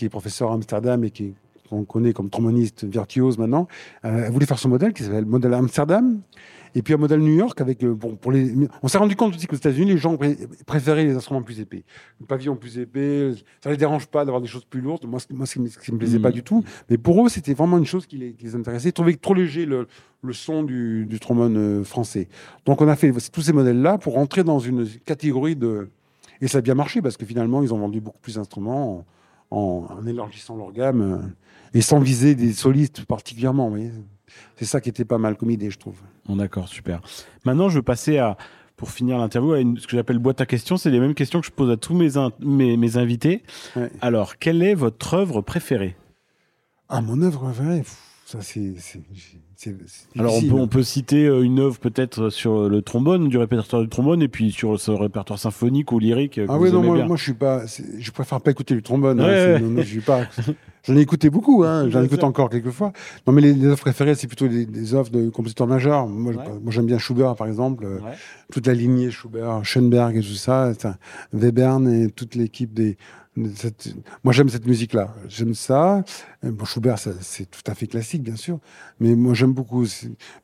[0.00, 1.34] qui est professeur à Amsterdam et qui
[1.68, 3.68] qu'on connaît comme tromboniste virtuose maintenant,
[4.04, 6.20] euh, a voulu faire son modèle qui s'appelle le modèle Amsterdam.
[6.74, 8.54] Et puis un modèle New York avec euh, bon pour les.
[8.82, 10.36] On s'est rendu compte aussi qu'aux États-Unis les gens pré-
[10.66, 11.84] préféraient les instruments plus épais,
[12.18, 13.32] le pavillon plus épais.
[13.62, 15.04] Ça les dérange pas d'avoir des choses plus lourdes.
[15.06, 16.22] Moi, ce- moi, ce qui me, me plaisait Mm.
[16.22, 16.64] pas du tout.
[16.88, 18.88] Mais pour eux, c'était vraiment une chose qui les, qui les intéressait.
[18.88, 19.86] Ils trouvaient trop léger le,
[20.22, 22.26] le son du, du trombone euh, français.
[22.66, 25.88] Donc on a fait tous ces modèles-là pour rentrer dans une catégorie de.
[26.40, 29.04] Et ça a bien marché parce que finalement, ils ont vendu beaucoup plus d'instruments en,
[29.50, 31.18] en, en élargissant leur gamme euh,
[31.74, 33.64] et sans viser des solistes particulièrement.
[33.64, 33.92] vous voyez.
[34.56, 35.96] C'est ça qui était pas mal comme idée, je trouve.
[36.26, 37.00] Bon, d'accord, super.
[37.44, 38.36] Maintenant, je veux passer à
[38.76, 40.76] pour finir l'interview, à une, ce que j'appelle boîte à questions.
[40.78, 43.42] C'est les mêmes questions que je pose à tous mes, in- mes, mes invités.
[43.76, 43.90] Ouais.
[44.00, 45.96] Alors, quelle est votre œuvre préférée?
[46.88, 47.82] Ah, mon œuvre préférée,
[48.24, 48.74] ça c'est.
[48.78, 49.02] c'est-
[50.18, 50.58] Alors, on peut, hein.
[50.60, 54.28] on peut citer euh, une œuvre peut-être sur le trombone, du répertoire du trombone, et
[54.28, 56.38] puis sur ce répertoire symphonique ou lyrique.
[56.38, 57.62] euh, Ah oui, non, moi, moi je suis pas.
[57.98, 59.20] Je préfère pas écouter du trombone.
[59.20, 59.60] hein, Ouais, c'est- ouais.
[59.60, 60.22] non, non, je suis pas.
[60.84, 62.92] J'en ai écouté beaucoup, hein, j'en écoute encore quelques fois.
[63.26, 66.06] Non, mais les, les œuvres préférées, c'est plutôt des, des œuvres de compositeurs majeurs.
[66.06, 66.44] Moi, je- Ouais.
[66.62, 67.84] moi, j'aime bien Schubert, par exemple.
[67.84, 67.98] euh,
[68.50, 70.72] toute la lignée Schubert, Schoenberg et tout ça,
[71.32, 72.96] Webern et toute l'équipe des.
[73.54, 75.14] Cette- Moi, j'aime cette musique-là.
[75.28, 76.04] J'aime ça.
[76.44, 78.58] Euh, Bon, Schubert, c'est tout à fait classique, bien sûr.
[78.98, 79.84] Mais moi, j'aime beaucoup.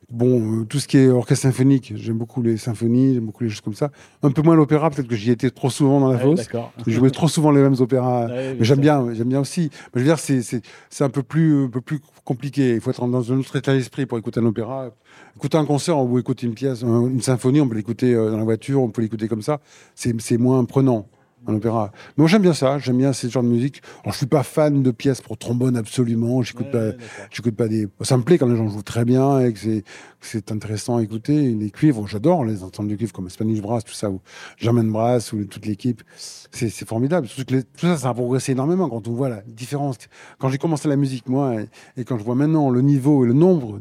[0.09, 1.93] Bon, euh, tout ce qui est orchestre symphonique.
[1.95, 3.91] J'aime beaucoup les symphonies, j'aime beaucoup les choses comme ça.
[4.23, 6.39] Un peu moins l'opéra, peut-être que j'y étais trop souvent dans la Ouais, fosse.
[6.39, 6.71] D'accord.
[6.85, 8.27] Je jouais trop souvent les mêmes opéras.
[8.27, 9.69] Ouais, Mais j'aime bien, j'aime bien aussi.
[9.93, 12.75] Mais je veux dire, c'est, un peu plus, un peu plus compliqué.
[12.75, 14.91] Il faut être dans un autre état d'esprit pour écouter un opéra.
[15.35, 18.37] Écouter un concert ou écouter une pièce, un- une symphonie, on peut l'écouter euh, dans
[18.37, 19.59] la voiture, on peut l'écouter comme ça.
[19.93, 21.07] C'est moins prenant.
[21.45, 21.91] Un opéra.
[22.17, 22.77] Mais moi, j'aime bien ça.
[22.79, 23.81] J'aime bien ce genre de musique.
[24.03, 26.41] Alors, je suis pas fan de pièces pour trombone absolument.
[26.41, 27.87] J'écoute Ouais, pas, j'écoute pas des.
[28.01, 29.83] Ça me plaît quand les gens jouent très bien et que c'est,
[30.19, 31.51] c'est intéressant à écouter.
[31.53, 34.19] Les cuivres, j'adore les ensembles de cuivres comme Spanish Brass, tout ça, ou
[34.57, 36.01] German Brass, ou toute l'équipe.
[36.17, 37.27] C'est, c'est formidable.
[37.49, 39.97] Les- tout ça, ça a progressé énormément quand on voit la différence.
[40.39, 41.69] Quand j'ai commencé la musique, moi, et,
[42.01, 43.79] et quand je vois maintenant le niveau et le nombre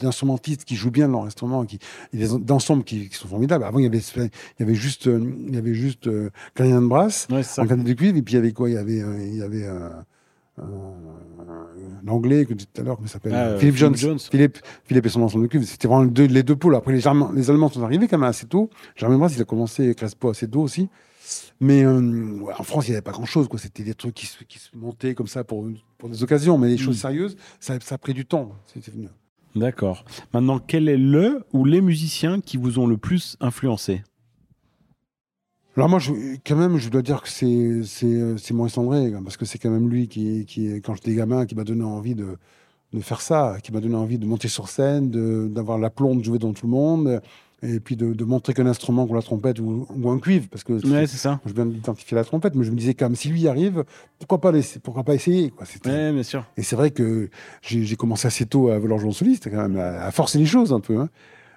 [0.00, 1.78] d'instrumentistes qui jouent bien leur instrument, qui,
[2.12, 2.26] et des
[2.84, 3.64] qui, qui sont formidables.
[3.64, 4.30] Avant, il y avait, il
[4.60, 8.16] y avait juste, euh, il y avait juste euh, de Brass, Ouais, en de cuivre,
[8.16, 8.68] et puis il y avait quoi?
[8.70, 9.88] Il y avait, euh, il y avait euh,
[10.58, 10.62] euh,
[12.04, 13.34] l'anglais que tu disais tout à l'heure, comment s'appelle?
[13.34, 13.94] Ah, euh, Philippe Jones.
[13.94, 14.28] Philippe Jones.
[14.30, 15.64] Philippe, Philippe et son ensemble de cuivre.
[15.66, 16.74] C'était vraiment les deux, les deux pôles.
[16.74, 18.70] Après, les, Germains- les Allemands sont arrivés quand même assez tôt.
[18.96, 20.88] Germain Brass, il a commencé Crespo assez tôt aussi.
[21.60, 23.48] Mais euh, en France, il n'y avait pas grand-chose.
[23.48, 23.58] quoi.
[23.58, 25.66] C'était des trucs qui se, qui se montaient comme ça pour,
[25.98, 26.56] pour des occasions.
[26.58, 27.00] Mais les choses Mm.
[27.00, 28.52] sérieuses, ça, ça a pris du temps.
[28.72, 29.08] C'était venu.
[29.58, 30.04] D'accord.
[30.32, 34.02] Maintenant, quel est le ou les musiciens qui vous ont le plus influencé?
[35.76, 36.00] Alors moi,
[36.44, 39.58] quand même, je dois dire que c'est c'est euh, c'est Maurice André, parce que c'est
[39.58, 42.36] quand même lui qui, qui, quand j'étais gamin, qui m'a donné envie de,
[42.92, 45.10] de faire ça, qui m'a donné envie de monter sur scène,
[45.52, 47.20] d'avoir l'aplomb de jouer devant tout le monde,
[47.62, 50.62] et puis de, de montrer qu'un instrument comme la trompette ou, ou un cuivre, parce
[50.64, 51.40] que Ouais, c'est ça.
[51.44, 53.84] je viens d'identifier la trompette, mais je me disais quand même, si lui y arrive,
[54.18, 55.66] pourquoi pas, laisser, pourquoi pas essayer quoi.
[55.66, 56.44] C'était- Ouais, bien sûr.
[56.56, 57.30] Et c'est vrai que
[57.62, 60.38] j'ai j'ai commencé assez tôt à vouloir jouer en soliste, quand même, à, à forcer
[60.38, 60.98] les choses un peu.
[60.98, 61.08] hein.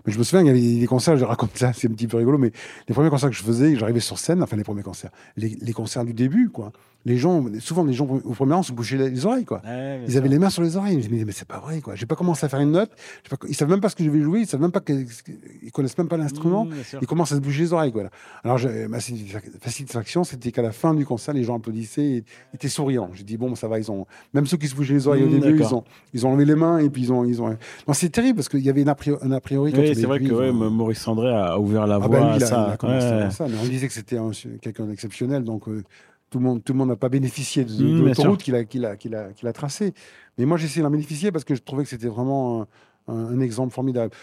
[0.05, 2.07] Mais je me souviens, il y avait des concerts, je raconte ça, c'est un petit
[2.07, 2.51] peu rigolo, mais
[2.87, 5.73] les premiers concerts que je faisais, j'arrivais sur scène, enfin les premiers concerts, les, les
[5.73, 6.71] concerts du début, quoi.
[7.03, 9.63] Les gens, souvent les gens au premier rang se bouchaient les, les oreilles, quoi.
[9.65, 11.01] Ouais, Ils avaient les mains sur les oreilles.
[11.01, 11.95] Je me disais, mais c'est pas vrai, quoi.
[11.95, 12.91] J'ai pas commencé à faire une note.
[13.27, 14.41] Pas, ils savent même pas ce que je vais jouer.
[14.41, 16.65] Ils savent même pas ils connaissent même pas l'instrument.
[16.65, 16.73] Mmh.
[17.01, 18.03] Ils commencent à se bouger les oreilles, quoi.
[18.43, 22.23] Alors, ma satisfaction, c'était qu'à la fin du concert, les gens applaudissaient et
[22.53, 23.09] étaient souriants.
[23.13, 25.27] J'ai dit, bon, ça va, ils ont, même ceux qui se bougeaient les oreilles au
[25.27, 25.83] Mmh, début, ils ont,
[26.13, 27.49] ils ont enlevé les mains et puis ils ont, ils ont.
[27.87, 28.87] Non, c'est terrible parce qu'il y avait un
[29.31, 29.71] a priori.
[29.71, 32.07] quand Oui, c'est est vrai que ouais, euh, Maurice André a ouvert la ah voie
[32.09, 32.65] bah lui, à il a, ça.
[32.69, 33.19] il a commencé Ouais.
[33.21, 34.31] par ça, mais on disait que c'était un-
[34.61, 35.83] quelqu'un d'exceptionnel, donc euh,
[36.29, 38.63] tout le monde, tout le monde n'a pas bénéficié de, Mmh, de l'autoroute qu'il a,
[38.63, 39.93] qu'il a, qu'il a, qu'il a tracée.
[40.37, 42.61] Mais moi, j'ai essayé d'en bénéficier parce que je trouvais que c'était vraiment
[43.07, 44.13] un, un- un exemple formidable.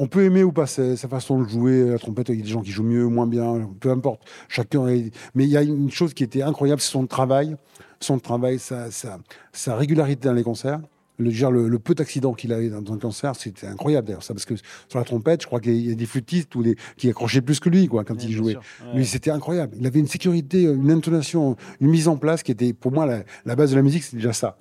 [0.00, 2.28] On peut aimer ou pas sa, façon de jouer la trompette.
[2.28, 4.22] Il y a des gens qui jouent mieux ou moins bien, peu importe.
[4.48, 4.86] Chacun.
[4.88, 7.56] est- Mais il y a une chose qui était incroyable, c'est son travail,
[7.98, 9.18] son travail, sa, sa,
[9.52, 10.80] sa régularité dans les concerts.
[11.18, 14.22] Le, dire, le, le peu d'accidents qu'il avait dans, dans un concert, c'était incroyable d'ailleurs.
[14.22, 14.54] Ça, parce que
[14.88, 17.58] sur la trompette, je crois qu'il y a des flûtistes ou des, qui accrochaient plus
[17.58, 18.54] que lui quoi, quand Ouais, il jouait.
[18.56, 18.96] Ouais.
[18.98, 19.76] Lui, c'était incroyable.
[19.80, 23.24] Il avait une sécurité, une intonation, une mise en place qui était, pour moi, la,
[23.46, 24.56] la base de la musique, c'était déjà ça.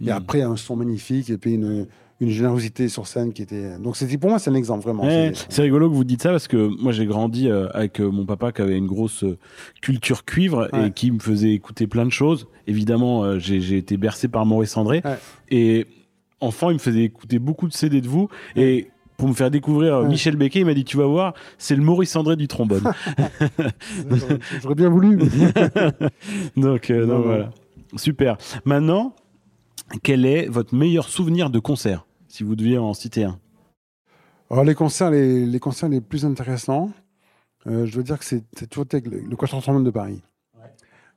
[0.00, 0.08] Et Mmh.
[0.10, 1.86] après, un son magnifique et puis une,
[2.20, 3.78] une générosité sur scène qui était.
[3.78, 5.04] Donc, c'était pour moi, c'est un exemple vraiment.
[5.04, 8.00] Ouais, C'est- c'est rigolo que vous dites ça parce que moi j'ai grandi euh, avec
[8.00, 9.38] euh, mon papa qui avait une grosse euh,
[9.80, 12.46] culture cuivre et qui me faisait écouter plein de choses.
[12.66, 15.16] Évidemment, j'ai j'ai été bercé par Maurice André Ouais.
[15.50, 15.86] et
[16.42, 19.94] enfant, il me faisait écouter beaucoup de CD de vous et pour me faire découvrir
[19.96, 20.08] euh, Ouais.
[20.08, 22.82] Michel Becquet, il m'a dit tu vas voir, c'est le Maurice André du trombone.
[24.62, 25.16] J'aurais- bien voulu.
[26.56, 27.20] donc, euh, Non, donc non.
[27.22, 27.50] voilà,
[27.96, 28.36] super.
[28.64, 29.14] Maintenant,
[30.02, 33.38] quel est votre meilleur souvenir de concert, si vous deviez en citer un?
[34.50, 36.90] Alors, les concerts les, les concerts les plus intéressants,
[37.66, 40.22] euh, je veux dire que c'est toujours le, le Quatuor Trombone de Paris.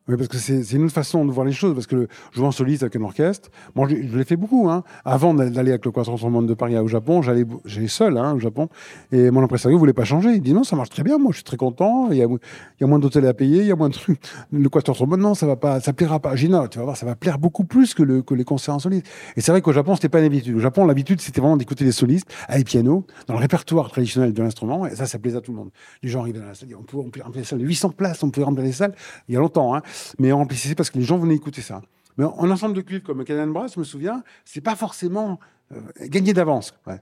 [0.08, 1.74] Oui, parce que c'est une autre façon de voir les choses.
[1.74, 4.70] Parce que jouer en soliste avec un orchestre, moi je, l'ai fait beaucoup.
[4.70, 4.84] Hein.
[5.04, 7.46] Avant d'aller avec le Quatuor Trombone de Paris au Japon, j'allais
[7.88, 8.70] seul hein, au Japon.
[9.12, 10.34] Et mon impresario voulait pas changer.
[10.34, 11.18] Il dit non, ça marche très bien.
[11.18, 12.10] Moi, je suis très content.
[12.12, 14.20] Il y a, moins d'hôtels à payer, il y a moins de trucs.
[14.52, 16.36] Le Quatuor Trombone, non, ça va pas, ça plaira pas.
[16.36, 18.80] J'ai tu vas voir, ça va plaire beaucoup plus que, le, que les concerts en
[18.80, 19.08] soliste.
[19.36, 20.56] Et c'est vrai qu'au Japon, c'était pas une habitude.
[20.56, 24.44] Au Japon, l'habitude, c'était vraiment d'écouter les solistes avec piano dans le répertoire traditionnel de
[24.44, 24.86] l'instrument.
[24.86, 25.72] Et ça, ça plaisait à tout le monde.
[26.04, 27.62] Les gens arrivaient dans la salle, on pouvait remplir, remplir les salles.
[27.62, 28.94] 800 places, on pouvait remplir les salles.
[29.28, 29.82] Il y a longtemps, hein.
[30.20, 31.82] Mais on remplissait parce que les gens venaient écouter ça.
[32.18, 35.40] Mais en ensemble de cuivre comme Canadian Brass, je me souviens, c'est pas forcément
[35.74, 36.74] euh, gagné d'avance.
[36.88, 37.02] Ouais.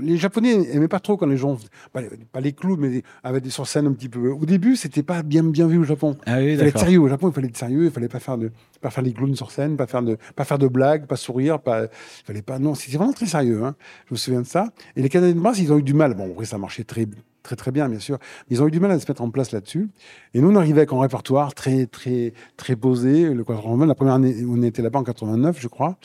[0.00, 1.58] les Japonais aimaient pas trop quand les gens,
[1.92, 4.30] pas, les clowns, mais avaient des sur scène un petit peu.
[4.30, 6.16] Au début, c'était pas bien bien vu au Japon.
[6.26, 7.28] Ah il fallait être sérieux au Japon.
[7.28, 7.84] Il fallait être sérieux.
[7.84, 8.50] Il fallait pas faire de,
[8.80, 11.60] pas faire les clowns sur scène, pas faire de, pas faire de blagues, pas sourire,
[11.60, 11.84] pas.
[11.84, 12.58] Il fallait pas.
[12.58, 13.62] Non, c'était vraiment très sérieux.
[13.62, 13.76] Hein.
[14.06, 14.70] Je me souviens de ça.
[14.96, 16.14] Et les Canadiens de brasse, ils ont eu du mal.
[16.14, 17.06] Bon, après, ça marchait très
[17.42, 18.18] très très bien, bien sûr.
[18.50, 19.88] Ils ont eu du mal à se mettre en place là-dessus.
[20.34, 23.32] Et nous, on arrivait avec un répertoire très très très posé.
[23.34, 23.44] Le
[23.86, 25.98] la première année, on était là-bas en 89, je crois.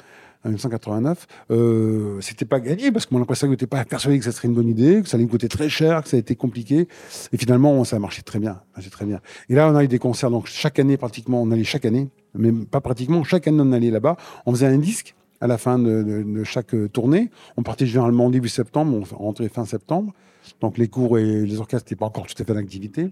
[0.50, 4.48] 1989, euh, c'était pas gagné parce que mon impression n'était pas persuadé que ça serait
[4.48, 6.88] une bonne idée, que ça allait me coûter très cher, que ça a été compliqué.
[7.32, 8.62] Et finalement, ça a marché très bien.
[8.76, 9.20] Marché très bien.
[9.50, 10.32] Et là, on a eu des concerts.
[10.32, 13.92] Donc, chaque année, pratiquement, on allait chaque année, mais pas pratiquement, chaque année, on allait
[13.92, 14.18] là-bas.
[14.46, 17.30] On faisait un disque à la fin de, chaque tournée.
[17.58, 20.14] On partait généralement début septembre, on rentrait fin septembre.
[20.62, 23.10] Donc, les cours et les orchestres n'étaient pas encore tout à fait en activité.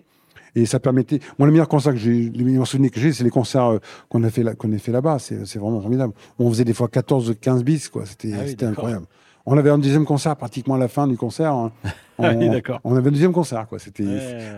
[0.56, 1.20] Et ça permettait.
[1.38, 3.80] Moi, le meilleur concert que j'ai, les meilleurs souvenirs que j'ai, c'est les concerts euh,
[4.08, 5.20] qu'on a fait là, qu'on a fait là-bas.
[5.20, 6.14] C'est, c'est vraiment formidable.
[6.40, 8.06] On faisait des fois 14, 15 bis, quoi.
[8.06, 9.06] C'était, ah c'était incroyable.
[9.48, 11.54] On avait un deuxième concert pratiquement à la fin du concert.
[11.54, 11.72] Hein.
[12.18, 12.80] Ah on, d'accord.
[12.86, 13.78] On avait un deuxième concert, quoi.
[13.78, 14.06] C'était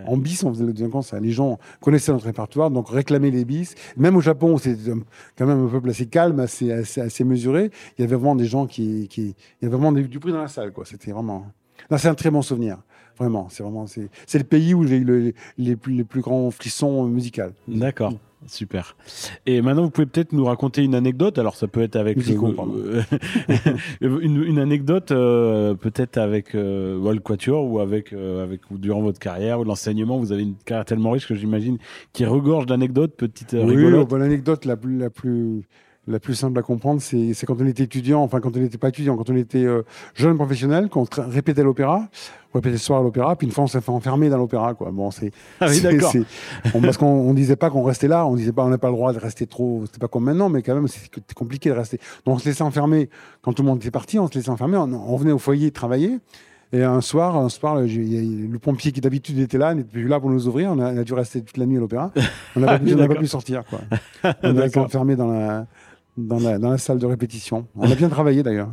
[0.05, 1.19] en bis, on faisait le deuxième concert.
[1.19, 3.73] Les gens connaissaient notre répertoire, donc réclamaient les bis.
[3.97, 4.91] Même au Japon, c'était
[5.35, 7.71] quand même un peuple assez calme, assez, assez, mesuré.
[7.97, 9.29] Il y avait vraiment des gens qui, qui...
[9.29, 10.85] il y avait vraiment du bruit dans la salle, quoi.
[10.85, 11.47] C'était vraiment.
[11.89, 12.77] Là, c'est un très bon souvenir.
[13.17, 17.05] Vraiment, c'est vraiment c'est le pays où j'ai eu les, plus, les plus grands frissons
[17.05, 17.49] musicaux.
[17.67, 18.13] D'accord.
[18.47, 18.95] Super.
[19.45, 21.37] Et maintenant, vous pouvez peut-être nous raconter une anecdote.
[21.37, 22.17] Alors, ça peut être avec
[24.01, 29.19] une, une, anecdote, euh, peut-être avec euh, Quatuor ou avec, euh, avec ou durant votre
[29.19, 30.17] carrière ou l'enseignement.
[30.17, 31.77] Vous avez une carrière tellement riche que j'imagine
[32.13, 34.11] qui regorge d'anecdotes, petites euh, oui, rigolotes.
[34.13, 35.63] l'anecdote la plus, la plus
[36.07, 38.89] la plus simple à comprendre, c'est quand on était étudiant, enfin quand on n'était pas
[38.89, 39.83] étudiant, quand on était euh,
[40.15, 42.07] jeune professionnel, qu'on répétait l'opéra,
[42.53, 44.73] on répétait le soir à l'opéra, puis une fois on s'est fait enfermer dans l'opéra,
[44.73, 44.89] quoi.
[44.91, 45.81] Bon, c'est ah oui.
[46.81, 49.11] Parce qu'on disait pas qu'on restait là, on disait pas on n'a pas le droit
[49.11, 51.99] de rester trop, c'était pas comme maintenant, mais quand même c'était compliqué de rester.
[52.25, 53.09] Donc on se laissait enfermer
[53.41, 56.19] quand tout le monde était parti, on se laissait enfermer, on, venait au foyer travailler.
[56.73, 60.29] Et un soir, un soir, le pompier qui d'habitude était là n'était plus là pour
[60.29, 60.69] nous ouvrir.
[60.71, 62.11] On a, dû rester toute la nuit à l'opéra.
[62.57, 63.63] On n'a pas, pas, pu sortir.
[63.63, 63.79] Quoi.
[64.43, 65.65] On a été enfermé dans la,
[66.17, 67.67] dans la, salle de répétition.
[67.75, 68.69] On a bien travaillé d'ailleurs.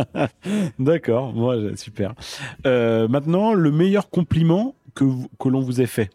[0.78, 2.14] D'accord, moi super.
[2.66, 5.04] Euh, maintenant, le meilleur compliment que,
[5.38, 6.10] que l'on vous ait fait.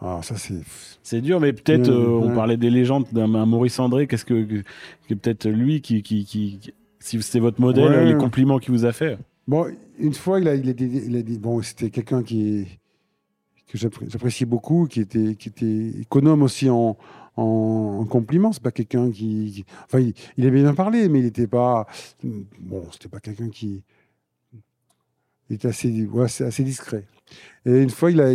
[0.00, 0.60] Ah, ça c'est.
[1.02, 4.06] C'est dur, mais peut-être euh, on parlait des légendes d'un Maurice André.
[4.06, 4.62] Qu'est-ce que,
[5.08, 6.60] que, peut-être lui qui, qui, qui,
[6.98, 9.18] si c'était votre modèle, les compliments qu'il vous a fait.
[9.46, 9.66] Bon,
[9.98, 12.66] une fois il a, il a, dit, il a dit bon, c'était quelqu'un qui
[13.68, 16.96] que j'appréciais beaucoup, qui était, qui était économe aussi en,
[17.36, 18.52] en, compliment.
[18.52, 21.86] C'est pas quelqu'un qui, enfin, il, il, aimait bien parler, mais il n'était pas,
[22.22, 23.82] bon, c'était pas quelqu'un qui,
[25.48, 26.08] il était assez,
[26.40, 27.04] assez discret.
[27.64, 28.30] Et une fois, il a,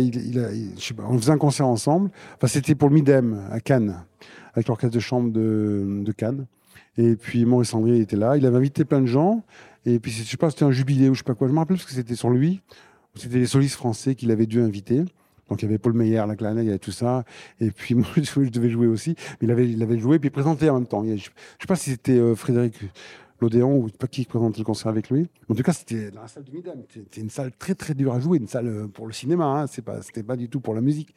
[1.08, 2.10] on faisait un concert ensemble.
[2.36, 4.04] Enfin, c'était pour le Midem à Cannes,
[4.54, 6.46] avec l'orchestre de chambre de, Cannes.
[6.98, 8.36] Et puis Maurice André était là.
[8.36, 9.44] Il avait invité plein de gens.
[9.84, 11.48] Et puis, je sais pas, c'était un jubilé ou je sais pas quoi.
[11.48, 12.60] Je me rappelle parce que c'était sur lui.
[13.14, 15.02] C'était les solistes français qu'il avait dû inviter.
[15.52, 17.24] Donc il y avait Paul Meyer, la clarinette, il y avait tout ça.
[17.60, 19.16] Et puis moi, je devais jouer aussi.
[19.38, 21.04] Mais il avait, il avait joué puis présenté en même temps.
[21.04, 22.80] Je ne sais pas si c'était euh, Frédéric
[23.38, 25.28] Lodéon ou pas qui présentait le concert avec lui.
[25.50, 26.82] En tout cas, c'était dans la salle du Midam.
[26.88, 29.44] C'était une salle très très dure à jouer, une salle euh, pour le cinéma.
[29.44, 29.66] Hein.
[29.66, 31.14] C'est pas, pas du tout pour la musique.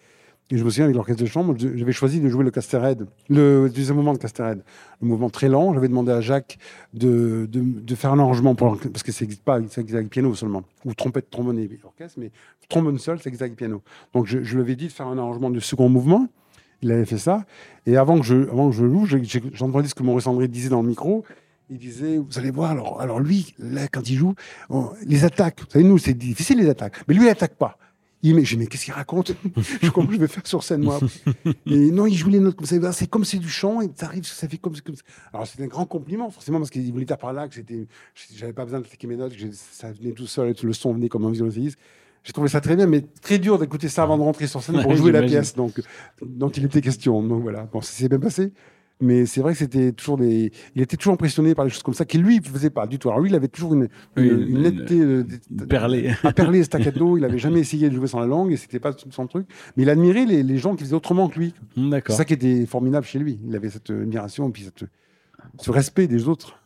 [0.52, 3.68] Et je me souviens, avec l'orchestre de chambre, j'avais choisi de jouer le Castered, le
[3.68, 4.62] deuxième mouvement de Castered.
[5.02, 5.74] Le mouvement très lent.
[5.74, 6.60] J'avais demandé à Jacques
[6.93, 7.50] de,
[7.96, 10.64] faire un arrangement parce que ça n'existe pas, ça existe piano seulement.
[10.86, 12.32] Ou trompette, trombone et orchestre, mais
[12.70, 13.82] trombone seul, ça existe piano.
[14.14, 16.28] Donc je, lui avais dit de faire un arrangement du second mouvement.
[16.84, 17.46] Il avait fait ça.
[17.88, 18.76] Et avant que je, avant que
[19.54, 21.26] j'entendais ce que Maurice André disait dans le micro.
[21.72, 24.36] Il disait, vous allez voir, alors, alors lui, là, quand il joue,
[25.04, 27.80] les attaques, vous savez, nous, c'est difficile les attaques, mais lui, il n'attaque pas.
[28.26, 29.34] Il dit, mais qu'est-ce qu'il raconte
[29.84, 30.99] je, Comment je vais faire sur scène, moi
[31.67, 32.91] Et non, il joue les notes comme ça.
[32.91, 34.95] C'est comme c'est du chant, et ça arrive, ça fait comme, comme
[35.32, 37.55] Alors, c'est un grand compliment, forcément, parce qu'il voulait dire par là que
[38.36, 40.73] j'avais pas besoin de cliquer mes notes, que ça venait tout seul, et tout le
[40.73, 41.78] son venait comme un violoncelliste.
[42.23, 44.82] J'ai trouvé ça très bien, mais très dur d'écouter ça avant de rentrer sur scène
[44.82, 45.80] pour jouer la pièce donc,
[46.23, 47.21] dont il était question.
[47.21, 48.51] Donc voilà, bon, ça s'est bien passé.
[49.02, 50.52] Mais c'est vrai que c'était toujours des.
[50.74, 52.98] Il était toujours impressionné par les choses comme ça, qui lui ne faisait pas du
[52.98, 53.10] tout.
[53.10, 55.00] Alors lui, il avait toujours une, une, netteté.
[55.00, 55.26] Euh,
[55.68, 56.14] perlé.
[56.24, 57.18] À perler staccato.
[57.18, 59.48] il n'avait jamais essayé de jouer sans la langue et c'était pas son truc.
[59.76, 61.54] Mais il admirait les, les, gens qui faisaient autrement que lui.
[61.76, 62.16] D'accord.
[62.16, 63.39] C'est ça qui était formidable chez lui.
[63.46, 64.86] Il avait cette admiration et puis cette,
[65.60, 66.58] ce respect des autres.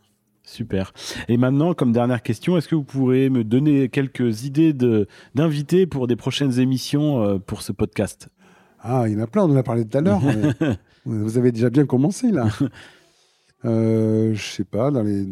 [0.43, 0.93] Super.
[1.27, 4.73] Et maintenant, comme dernière question, est-ce que vous pourrez me donner quelques idées
[5.35, 8.29] d'invités pour des prochaines émissions euh, pour ce podcast?
[8.81, 10.21] Ah, il y en a plein, on en a parlé tout à l'heure.
[11.05, 12.49] Vous avez déjà bien commencé là.
[13.65, 15.25] euh, je sais pas, dans les...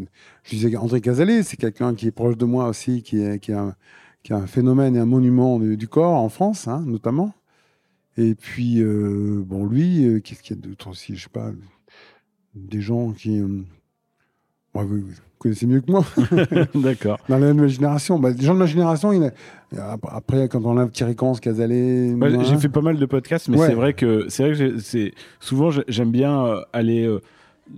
[0.43, 3.53] je disais André Casalet, c'est quelqu'un qui est proche de moi aussi, qui est, qui
[3.53, 3.75] un,
[4.23, 7.33] qui un phénomène et un monument du, corps en France, hein, notamment.
[8.17, 11.51] Et puis, euh, bon, lui, euh, qu'est-ce qu'il y a d'autre aussi Je sais pas,
[12.55, 13.41] des gens qui.
[14.77, 16.03] Bon, vous, vous connaissez mieux que moi.
[16.75, 17.19] D'accord.
[17.29, 19.23] Dans la nouvelle génération, bah, les gens de ma génération, il
[19.79, 22.15] a- après, quand on a Thierry Cans, Casalet.
[22.43, 23.67] J'ai fait pas mal de podcasts, mais Ouais.
[23.67, 27.21] c'est vrai que c'est vrai que souvent j'ai- j'aime bien euh, aller euh,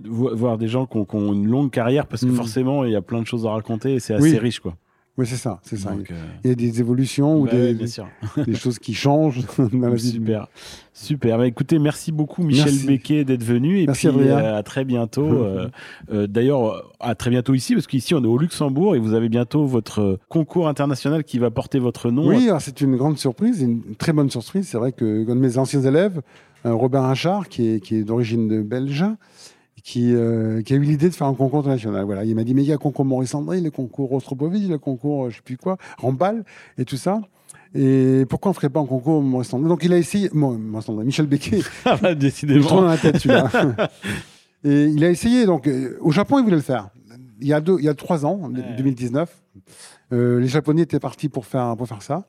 [0.04, 2.34] vo- voir des gens qui ont, qui ont une longue carrière parce que Mm.
[2.34, 4.38] forcément il y a plein de choses à raconter et c'est assez Oui.
[4.38, 4.74] riche quoi.
[5.20, 5.90] Oui, c'est ça, c'est ça.
[5.90, 6.14] Donc, euh,
[6.44, 10.12] Il y a des évolutions ou des, choses qui changent dans la vie.
[10.12, 10.46] Super,
[10.94, 11.36] super.
[11.36, 12.86] Bah, écoutez, merci beaucoup Michel Merci.
[12.86, 15.28] Becquet d'être venu et Merci, puis euh, à très bientôt.
[16.10, 19.28] euh, D'ailleurs, à très bientôt ici parce qu'ici on est au Luxembourg et vous avez
[19.28, 22.26] bientôt votre concours international qui va porter votre nom.
[22.26, 24.68] Oui, c'est une grande surprise, une très bonne surprise.
[24.68, 26.22] C'est vrai que un de mes anciens élèves,
[26.64, 29.04] Robert Achard, qui est, qui est d'origine belge,
[29.82, 32.04] qui, euh, qui a eu l'idée de faire un concours international.
[32.04, 34.68] Voilà, il m'a dit mais il y a le concours Maurice André, le concours Rostropovich,
[34.68, 36.44] le concours euh, je sais plus quoi, Rambal
[36.78, 37.20] et tout ça.
[37.74, 39.68] Et pourquoi on ferait pas un concours Maurice André?
[39.68, 42.66] Donc il a essayé, bon, Maurice André, Michel Becquet, Ah, bah, décidément.
[42.66, 43.50] tourne dans la tête celui-là.
[44.64, 45.46] et il a essayé.
[45.46, 46.88] Donc euh, au Japon, il voulait le faire.
[47.40, 48.74] Il y a deux, il y a trois ans, Ouais.
[48.76, 49.34] 2019,
[50.12, 52.26] euh, les Japonais étaient partis pour faire pour faire ça.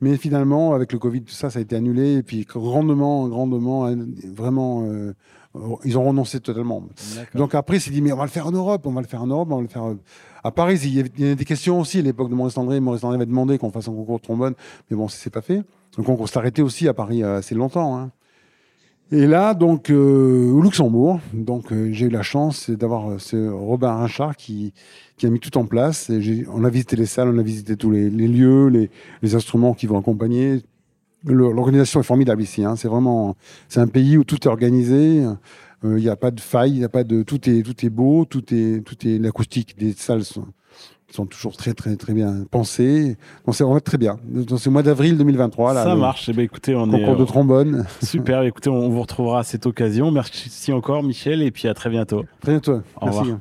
[0.00, 2.14] Mais finalement, avec le Covid, tout ça, ça a été annulé.
[2.14, 3.92] Et puis, grandement, grandement,
[4.32, 5.12] vraiment, euh,
[5.84, 6.84] ils ont renoncé totalement.
[7.34, 9.06] Donc après, il s'est dit, mais on va le faire en Europe, on va le
[9.06, 9.98] faire en Europe, on va le faire euh,
[10.44, 10.78] à Paris.
[10.84, 12.80] Il y avait, des questions aussi à l'époque de Maurice André.
[12.80, 14.54] Maurice André avait demandé qu'on fasse un concours de trombone,
[14.90, 15.62] mais bon, ça s'est pas fait.
[15.96, 17.96] Le concours s'est arrêté aussi à Paris euh, assez longtemps.
[17.96, 18.10] hein.
[19.10, 23.48] Et là, donc, euh, au Luxembourg, donc euh, j'ai eu la chance d'avoir euh, ce
[23.48, 24.74] Robin Rinchard qui,
[25.16, 26.10] qui a mis tout en place.
[26.10, 28.90] Et on a visité les salles, on a visité tous les, les lieux, les,
[29.22, 30.60] les instruments qui vont accompagner.
[31.24, 32.64] L'organisation est formidable ici.
[32.64, 32.76] hein.
[32.76, 33.36] C'est vraiment,
[33.68, 35.24] c'est un pays où tout est organisé.
[35.84, 37.90] Euh, Il n'y a pas de faille, il a pas de, tout est, tout est
[37.90, 40.46] beau, tout est, tout est, l'acoustique des salles sont,
[41.10, 43.16] sont toujours très, très, très bien pensées.
[43.46, 44.18] Donc c'est vraiment très bien.
[44.24, 45.74] Donc c'est au mois d'avril 2023.
[45.74, 46.28] Là, Ça le marche.
[46.28, 47.84] Eh ben, écoutez, on est de trombone.
[48.02, 48.42] super.
[48.42, 50.10] Écoutez, on vous retrouvera à cette occasion.
[50.10, 52.24] Merci encore, Michel, et puis à très bientôt.
[52.40, 52.80] Très bientôt.
[53.00, 53.18] Au Merci.
[53.20, 53.38] revoir.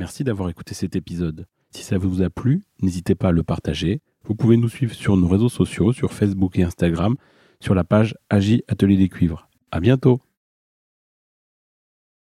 [0.00, 1.46] Merci d'avoir écouté cet épisode.
[1.72, 4.00] Si ça vous a plu, n'hésitez pas à le partager.
[4.26, 7.16] Vous pouvez nous suivre sur nos réseaux sociaux, sur Facebook et Instagram,
[7.60, 9.48] sur la page Agi Atelier des Cuivres.
[9.70, 10.20] À bientôt!